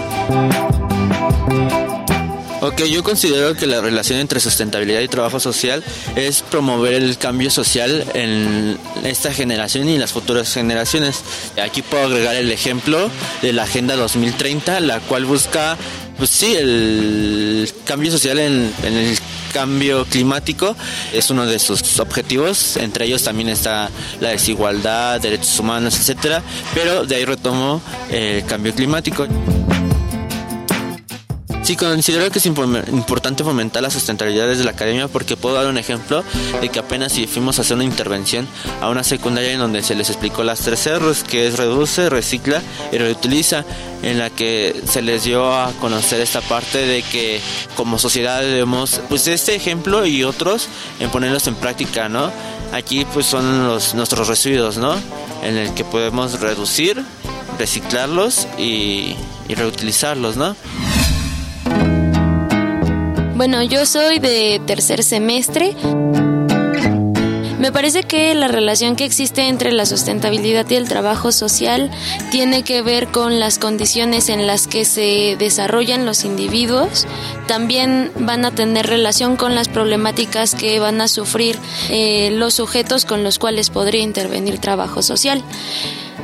Ok, 2.61 2.83
yo 2.83 3.03
considero 3.03 3.53
que 3.53 3.67
la 3.67 3.81
relación 3.81 4.19
entre 4.19 4.39
sustentabilidad 4.39 5.01
y 5.01 5.07
trabajo 5.07 5.39
social 5.39 5.83
es 6.15 6.41
promover 6.41 6.93
el 6.93 7.17
cambio 7.17 7.51
social 7.51 8.05
en 8.13 8.77
esta 9.03 9.33
generación 9.33 9.89
y 9.89 9.97
las 9.97 10.13
futuras 10.13 10.53
generaciones. 10.53 11.21
Aquí 11.61 11.81
puedo 11.81 12.05
agregar 12.05 12.35
el 12.35 12.51
ejemplo 12.51 13.09
de 13.41 13.53
la 13.53 13.63
Agenda 13.63 13.95
2030, 13.97 14.79
la 14.79 14.99
cual 15.01 15.25
busca, 15.25 15.77
pues 16.17 16.29
sí, 16.29 16.55
el 16.55 17.69
cambio 17.83 18.09
social 18.09 18.39
en, 18.39 18.73
el 18.83 19.17
cambio 19.53 20.05
climático 20.05 20.75
es 21.13 21.29
uno 21.29 21.45
de 21.45 21.59
sus 21.59 21.99
objetivos. 21.99 22.77
Entre 22.77 23.05
ellos 23.05 23.23
también 23.23 23.49
está 23.49 23.89
la 24.21 24.29
desigualdad, 24.29 25.19
derechos 25.19 25.59
humanos, 25.59 25.97
etcétera. 25.97 26.41
Pero 26.73 27.05
de 27.05 27.15
ahí 27.15 27.25
retomo 27.25 27.81
el 28.09 28.45
cambio 28.45 28.73
climático. 28.73 29.27
Sí, 31.65 31.75
considero 31.75 32.29
que 32.29 32.37
es 32.37 32.45
importante 32.45 33.43
fomentar 33.43 33.81
la 33.81 33.89
sustentabilidad 33.89 34.45
desde 34.45 34.63
la 34.63 34.69
academia 34.69 35.07
porque 35.07 35.35
puedo 35.35 35.55
dar 35.55 35.65
un 35.65 35.79
ejemplo 35.79 36.23
de 36.61 36.69
que 36.69 36.77
apenas 36.77 37.13
si 37.13 37.25
fuimos 37.25 37.57
a 37.57 37.63
hacer 37.63 37.73
una 37.73 37.83
intervención 37.83 38.47
a 38.81 38.89
una 38.89 39.03
secundaria 39.03 39.51
en 39.51 39.57
donde 39.57 39.81
se 39.81 39.95
les 39.95 40.11
explicó 40.11 40.43
las 40.43 40.59
tres 40.59 40.87
R's, 40.87 41.23
que 41.23 41.47
es 41.47 41.57
reduce, 41.57 42.07
recicla 42.11 42.61
y 42.91 42.99
reutiliza, 42.99 43.65
en 44.03 44.19
la 44.19 44.29
que 44.29 44.79
se 44.87 45.01
les 45.01 45.23
dio 45.23 45.55
a 45.55 45.71
conocer 45.81 46.21
esta 46.21 46.41
parte 46.41 46.85
de 46.85 47.01
que 47.01 47.41
como 47.75 47.97
sociedad 47.97 48.41
debemos, 48.41 49.01
pues 49.09 49.25
este 49.25 49.55
ejemplo 49.55 50.05
y 50.05 50.23
otros, 50.23 50.67
en 50.99 51.09
ponerlos 51.09 51.47
en 51.47 51.55
práctica, 51.55 52.09
¿no? 52.09 52.31
Aquí 52.73 53.07
pues 53.11 53.25
son 53.25 53.67
los, 53.67 53.95
nuestros 53.95 54.27
residuos, 54.27 54.77
¿no? 54.77 54.93
En 55.41 55.57
el 55.57 55.73
que 55.73 55.83
podemos 55.83 56.39
reducir, 56.39 57.03
reciclarlos 57.57 58.47
y, 58.59 59.15
y 59.47 59.55
reutilizarlos, 59.55 60.37
¿no? 60.37 60.55
Bueno, 63.35 63.61
yo 63.63 63.85
soy 63.85 64.19
de 64.19 64.61
tercer 64.65 65.03
semestre. 65.03 65.75
Me 67.59 67.69
parece 67.73 68.03
que 68.03 68.33
la 68.33 68.47
relación 68.47 68.95
que 68.95 69.03
existe 69.03 69.49
entre 69.49 69.73
la 69.73 69.85
sustentabilidad 69.85 70.69
y 70.69 70.75
el 70.75 70.87
trabajo 70.87 71.33
social 71.33 71.91
tiene 72.31 72.63
que 72.63 72.81
ver 72.81 73.07
con 73.07 73.41
las 73.41 73.59
condiciones 73.59 74.29
en 74.29 74.47
las 74.47 74.67
que 74.67 74.85
se 74.85 75.35
desarrollan 75.37 76.05
los 76.05 76.23
individuos. 76.23 77.07
También 77.45 78.09
van 78.17 78.45
a 78.45 78.51
tener 78.51 78.87
relación 78.87 79.35
con 79.35 79.53
las 79.53 79.67
problemáticas 79.67 80.55
que 80.55 80.79
van 80.79 81.01
a 81.01 81.09
sufrir 81.09 81.57
eh, 81.89 82.31
los 82.31 82.53
sujetos 82.53 83.03
con 83.03 83.25
los 83.25 83.37
cuales 83.37 83.69
podría 83.69 84.01
intervenir 84.01 84.59
trabajo 84.59 85.01
social. 85.01 85.43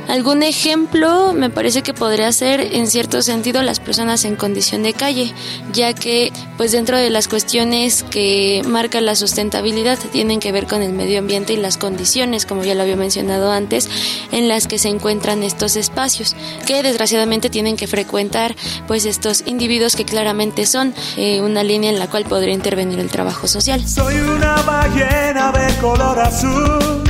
Algún 0.08 0.42
ejemplo 0.42 1.32
me 1.32 1.48
parece 1.48 1.82
que 1.82 1.94
podría 1.94 2.30
ser 2.32 2.60
en 2.60 2.86
cierto 2.86 3.22
sentido 3.22 3.62
las 3.62 3.80
personas 3.80 4.24
en 4.24 4.36
condición 4.36 4.82
de 4.82 4.92
calle, 4.92 5.32
ya 5.72 5.94
que 5.94 6.32
pues 6.56 6.72
dentro 6.72 6.96
de 6.96 7.08
las 7.08 7.28
cuestiones 7.28 8.02
que 8.02 8.62
marca 8.66 9.00
la 9.00 9.14
sustentabilidad 9.14 9.98
tienen 10.10 10.40
que 10.40 10.52
ver 10.52 10.66
con 10.66 10.82
el 10.82 10.92
medio 10.92 11.18
ambiente 11.18 11.52
y 11.52 11.56
las 11.56 11.78
condiciones, 11.78 12.46
como 12.46 12.64
ya 12.64 12.74
lo 12.74 12.82
había 12.82 12.96
mencionado 12.96 13.52
antes, 13.52 13.88
en 14.32 14.48
las 14.48 14.66
que 14.66 14.78
se 14.78 14.88
encuentran 14.88 15.42
estos 15.42 15.76
espacios, 15.76 16.34
que 16.66 16.82
desgraciadamente 16.82 17.48
tienen 17.48 17.76
que 17.76 17.86
frecuentar 17.86 18.54
pues 18.86 19.04
estos 19.04 19.44
individuos 19.46 19.96
que 19.96 20.04
claramente 20.04 20.66
son 20.66 20.94
eh, 21.16 21.40
una 21.40 21.62
línea 21.62 21.90
en 21.90 21.98
la 21.98 22.10
cual 22.10 22.24
podría 22.24 22.54
intervenir 22.54 22.98
el 22.98 23.10
trabajo 23.10 23.46
social. 23.46 23.86
Soy 23.86 24.16
una 24.16 24.56
ballena 24.62 25.52
de 25.52 25.74
color 25.76 26.18
azul, 26.18 27.02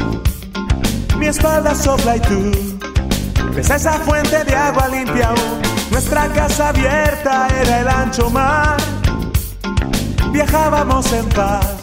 mi 1.18 1.26
espalda 1.26 1.74
sopla 1.74 2.16
y 2.16 2.20
tú 2.20 2.71
Ves 3.54 3.70
esa 3.70 3.92
fuente 4.00 4.44
de 4.44 4.54
agua 4.54 4.88
limpia 4.88 5.34
Nuestra 5.90 6.28
casa 6.28 6.70
abierta 6.70 7.48
era 7.60 7.80
el 7.80 7.88
ancho 7.88 8.30
mar. 8.30 8.76
Viajábamos 10.32 11.12
en 11.12 11.28
paz 11.28 11.81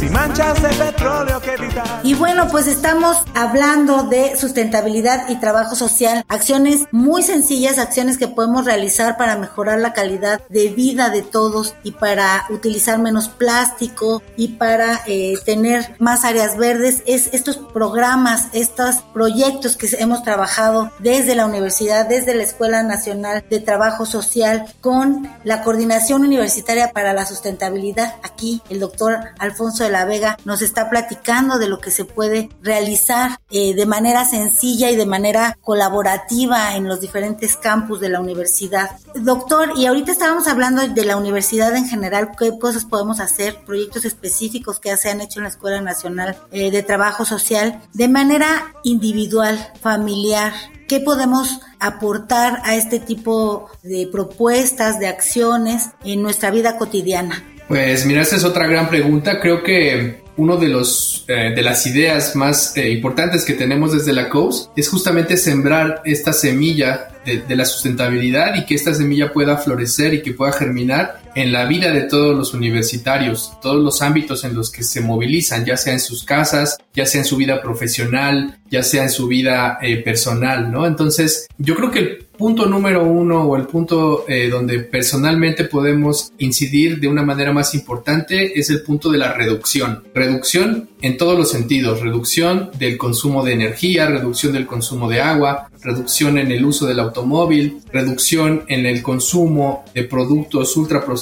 sin 0.00 0.14
manchas 0.14 0.62
de 0.62 0.70
petróleo 0.70 1.40
que 1.42 1.52
evitar. 1.52 2.00
Y 2.02 2.14
bueno, 2.14 2.48
pues 2.48 2.66
estamos 2.66 3.18
hablando 3.34 4.04
de 4.04 4.34
sustentabilidad 4.38 5.28
y 5.28 5.36
trabajo 5.36 5.76
social, 5.76 6.24
acciones 6.26 6.86
muy 6.90 7.22
sencillas, 7.22 7.78
acciones 7.78 8.16
que 8.16 8.26
podemos 8.26 8.64
realizar 8.64 9.18
para 9.18 9.36
mejorar 9.36 9.78
la 9.78 9.92
calidad 9.92 10.40
de 10.48 10.68
vida 10.68 11.10
de 11.10 11.20
todos 11.20 11.74
y 11.82 11.92
para 11.92 12.46
utilizar 12.48 12.98
menos 12.98 13.28
plástico 13.28 14.22
y 14.38 14.48
para 14.48 15.02
eh, 15.06 15.34
tener 15.44 15.94
más 15.98 16.24
áreas 16.24 16.56
verdes. 16.56 17.02
Es 17.06 17.28
estos 17.34 17.58
programas, 17.58 18.46
estos 18.54 19.02
proyectos 19.12 19.76
que 19.76 19.88
hemos 19.98 20.22
trabajado 20.22 20.90
desde 20.98 21.34
la 21.34 21.44
universidad, 21.44 22.08
desde 22.08 22.34
la 22.34 22.44
Escuela 22.44 22.82
Nacional 22.82 23.44
de 23.50 23.60
Trabajo 23.60 24.06
Social 24.06 24.64
con 24.80 25.30
la 25.44 25.62
Coordinación 25.62 26.24
Universitaria 26.24 26.92
para 26.92 27.12
la 27.12 27.26
Sustentabilidad. 27.26 28.14
Aquí 28.22 28.62
el 28.70 28.80
doctor 28.80 29.18
Alfonso 29.38 29.84
de 29.84 29.89
la 29.90 30.04
Vega 30.04 30.38
nos 30.44 30.62
está 30.62 30.90
platicando 30.90 31.58
de 31.58 31.68
lo 31.68 31.80
que 31.80 31.90
se 31.90 32.04
puede 32.04 32.48
realizar 32.62 33.38
eh, 33.50 33.74
de 33.74 33.86
manera 33.86 34.24
sencilla 34.24 34.90
y 34.90 34.96
de 34.96 35.06
manera 35.06 35.58
colaborativa 35.60 36.76
en 36.76 36.88
los 36.88 37.00
diferentes 37.00 37.56
campus 37.56 38.00
de 38.00 38.08
la 38.08 38.20
universidad. 38.20 38.90
Doctor, 39.14 39.72
y 39.76 39.86
ahorita 39.86 40.12
estábamos 40.12 40.46
hablando 40.48 40.86
de 40.86 41.04
la 41.04 41.16
universidad 41.16 41.74
en 41.76 41.88
general, 41.88 42.30
qué 42.38 42.58
cosas 42.58 42.84
podemos 42.84 43.20
hacer, 43.20 43.64
proyectos 43.64 44.04
específicos 44.04 44.80
que 44.80 44.96
se 44.96 45.10
han 45.10 45.20
hecho 45.20 45.40
en 45.40 45.44
la 45.44 45.50
Escuela 45.50 45.80
Nacional 45.80 46.36
eh, 46.52 46.70
de 46.70 46.82
Trabajo 46.82 47.24
Social, 47.24 47.80
de 47.92 48.08
manera 48.08 48.74
individual, 48.84 49.72
familiar, 49.80 50.52
¿Qué 50.90 50.98
podemos 50.98 51.60
aportar 51.78 52.62
a 52.64 52.74
este 52.74 52.98
tipo 52.98 53.70
de 53.84 54.08
propuestas, 54.10 54.98
de 54.98 55.06
acciones 55.06 55.90
en 56.02 56.20
nuestra 56.20 56.50
vida 56.50 56.78
cotidiana? 56.78 57.44
Pues 57.70 58.04
mira, 58.04 58.22
esa 58.22 58.34
es 58.34 58.42
otra 58.42 58.66
gran 58.66 58.88
pregunta. 58.88 59.38
Creo 59.38 59.62
que 59.62 60.24
uno 60.36 60.56
de 60.56 60.68
los 60.68 61.24
eh, 61.28 61.52
de 61.54 61.62
las 61.62 61.86
ideas 61.86 62.34
más 62.34 62.76
eh, 62.76 62.90
importantes 62.90 63.44
que 63.44 63.52
tenemos 63.52 63.92
desde 63.92 64.12
la 64.12 64.28
COUS 64.28 64.70
es 64.74 64.88
justamente 64.88 65.36
sembrar 65.36 66.02
esta 66.04 66.32
semilla 66.32 67.10
de, 67.24 67.42
de, 67.42 67.54
la 67.54 67.64
sustentabilidad 67.64 68.56
y 68.56 68.66
que 68.66 68.74
esta 68.74 68.92
semilla 68.92 69.32
pueda 69.32 69.56
florecer 69.56 70.14
y 70.14 70.22
que 70.22 70.32
pueda 70.32 70.50
germinar 70.50 71.20
en 71.34 71.52
la 71.52 71.64
vida 71.66 71.92
de 71.92 72.02
todos 72.02 72.36
los 72.36 72.54
universitarios, 72.54 73.52
todos 73.62 73.82
los 73.82 74.02
ámbitos 74.02 74.44
en 74.44 74.54
los 74.54 74.70
que 74.70 74.82
se 74.82 75.00
movilizan, 75.00 75.64
ya 75.64 75.76
sea 75.76 75.92
en 75.92 76.00
sus 76.00 76.24
casas, 76.24 76.78
ya 76.94 77.06
sea 77.06 77.20
en 77.20 77.26
su 77.26 77.36
vida 77.36 77.60
profesional, 77.62 78.58
ya 78.70 78.82
sea 78.82 79.04
en 79.04 79.10
su 79.10 79.26
vida 79.26 79.78
eh, 79.82 79.96
personal, 79.98 80.70
¿no? 80.70 80.86
Entonces, 80.86 81.46
yo 81.58 81.74
creo 81.74 81.90
que 81.90 81.98
el 81.98 82.26
punto 82.40 82.64
número 82.64 83.04
uno 83.04 83.42
o 83.42 83.56
el 83.56 83.66
punto 83.66 84.24
eh, 84.26 84.48
donde 84.48 84.78
personalmente 84.78 85.64
podemos 85.64 86.32
incidir 86.38 86.98
de 86.98 87.06
una 87.06 87.22
manera 87.22 87.52
más 87.52 87.74
importante 87.74 88.58
es 88.58 88.70
el 88.70 88.82
punto 88.82 89.10
de 89.10 89.18
la 89.18 89.34
reducción. 89.34 90.04
Reducción 90.14 90.88
en 91.02 91.18
todos 91.18 91.36
los 91.36 91.50
sentidos, 91.50 92.00
reducción 92.00 92.70
del 92.78 92.96
consumo 92.96 93.44
de 93.44 93.52
energía, 93.52 94.06
reducción 94.06 94.54
del 94.54 94.66
consumo 94.66 95.08
de 95.08 95.20
agua, 95.20 95.68
reducción 95.82 96.38
en 96.38 96.50
el 96.50 96.64
uso 96.64 96.86
del 96.86 97.00
automóvil, 97.00 97.82
reducción 97.92 98.64
en 98.68 98.86
el 98.86 99.02
consumo 99.02 99.84
de 99.94 100.04
productos 100.04 100.74
ultraprocesados 100.76 101.19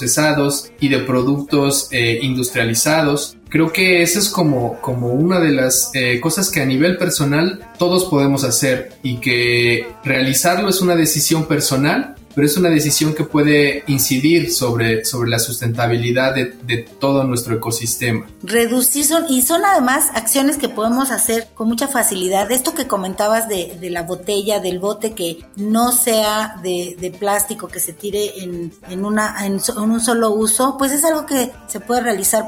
y 0.80 0.88
de 0.88 0.98
productos 1.00 1.88
eh, 1.90 2.18
industrializados. 2.22 3.37
Creo 3.48 3.72
que 3.72 4.02
esa 4.02 4.18
es 4.18 4.28
como, 4.28 4.80
como 4.80 5.08
una 5.08 5.40
de 5.40 5.50
las 5.50 5.90
eh, 5.94 6.20
cosas 6.20 6.50
que 6.50 6.61
a 6.61 6.66
nivel 6.66 6.98
personal 6.98 7.61
todos 7.78 8.04
podemos 8.04 8.44
hacer 8.44 8.92
y 9.02 9.16
que 9.16 9.87
realizarlo 10.04 10.68
es 10.68 10.80
una 10.82 10.96
decisión 10.96 11.46
personal 11.46 12.17
pero 12.38 12.46
es 12.46 12.57
una 12.57 12.70
decisión 12.70 13.16
que 13.16 13.24
puede 13.24 13.83
incidir 13.88 14.53
sobre, 14.53 15.05
sobre 15.05 15.29
la 15.29 15.40
sustentabilidad 15.40 16.37
de, 16.37 16.87
todo 17.01 17.24
nuestro 17.24 17.57
ecosistema. 17.57 18.29
Reducir 18.44 19.05
son, 19.05 19.24
y 19.29 19.42
son 19.42 19.64
además 19.64 20.11
acciones 20.14 20.57
que 20.57 20.68
podemos 20.68 21.11
hacer 21.11 21.48
con 21.55 21.66
mucha 21.66 21.88
facilidad. 21.88 22.53
Esto 22.53 22.77
que 22.77 22.87
comentabas 22.87 23.48
de, 23.48 23.77
de 23.81 23.90
la 23.90 24.05
botella, 24.05 24.61
del 24.61 24.79
bote 24.79 25.14
que 25.14 25.40
no 25.57 25.90
sea 25.90 26.61
de, 26.62 27.12
plástico, 27.18 27.66
que 27.66 27.81
se 27.81 27.92
tire 27.92 28.40
en, 28.40 28.72
en, 28.88 29.05
una, 29.05 29.44
en, 29.44 29.55
en, 29.55 29.90
un 29.90 30.01
solo 30.01 30.31
uso, 30.31 30.77
pues 30.79 30.92
es 30.92 31.05
algo 31.05 31.27
que 31.27 31.51
se 31.66 31.81
puede 31.81 32.03
realizar 32.03 32.44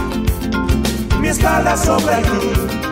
mi 1.20 1.30
espalda 1.30 1.76
sobre 1.76 2.85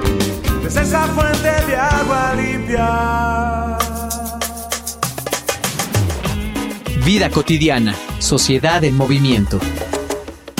es 0.65 0.75
esa 0.75 1.07
fuente 1.07 1.49
de 1.67 1.75
agua 1.75 2.33
limpia. 2.35 3.77
Vida 7.05 7.29
cotidiana, 7.29 7.95
sociedad 8.19 8.83
en 8.83 8.95
movimiento. 8.95 9.59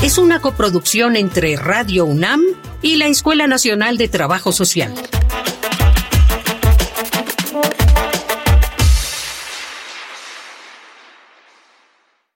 Es 0.01 0.17
una 0.17 0.41
coproducción 0.41 1.15
entre 1.15 1.55
Radio 1.55 2.05
UNAM 2.05 2.41
y 2.81 2.97
la 2.97 3.07
Escuela 3.07 3.47
Nacional 3.47 3.97
de 3.97 4.09
Trabajo 4.09 4.51
Social. 4.51 4.93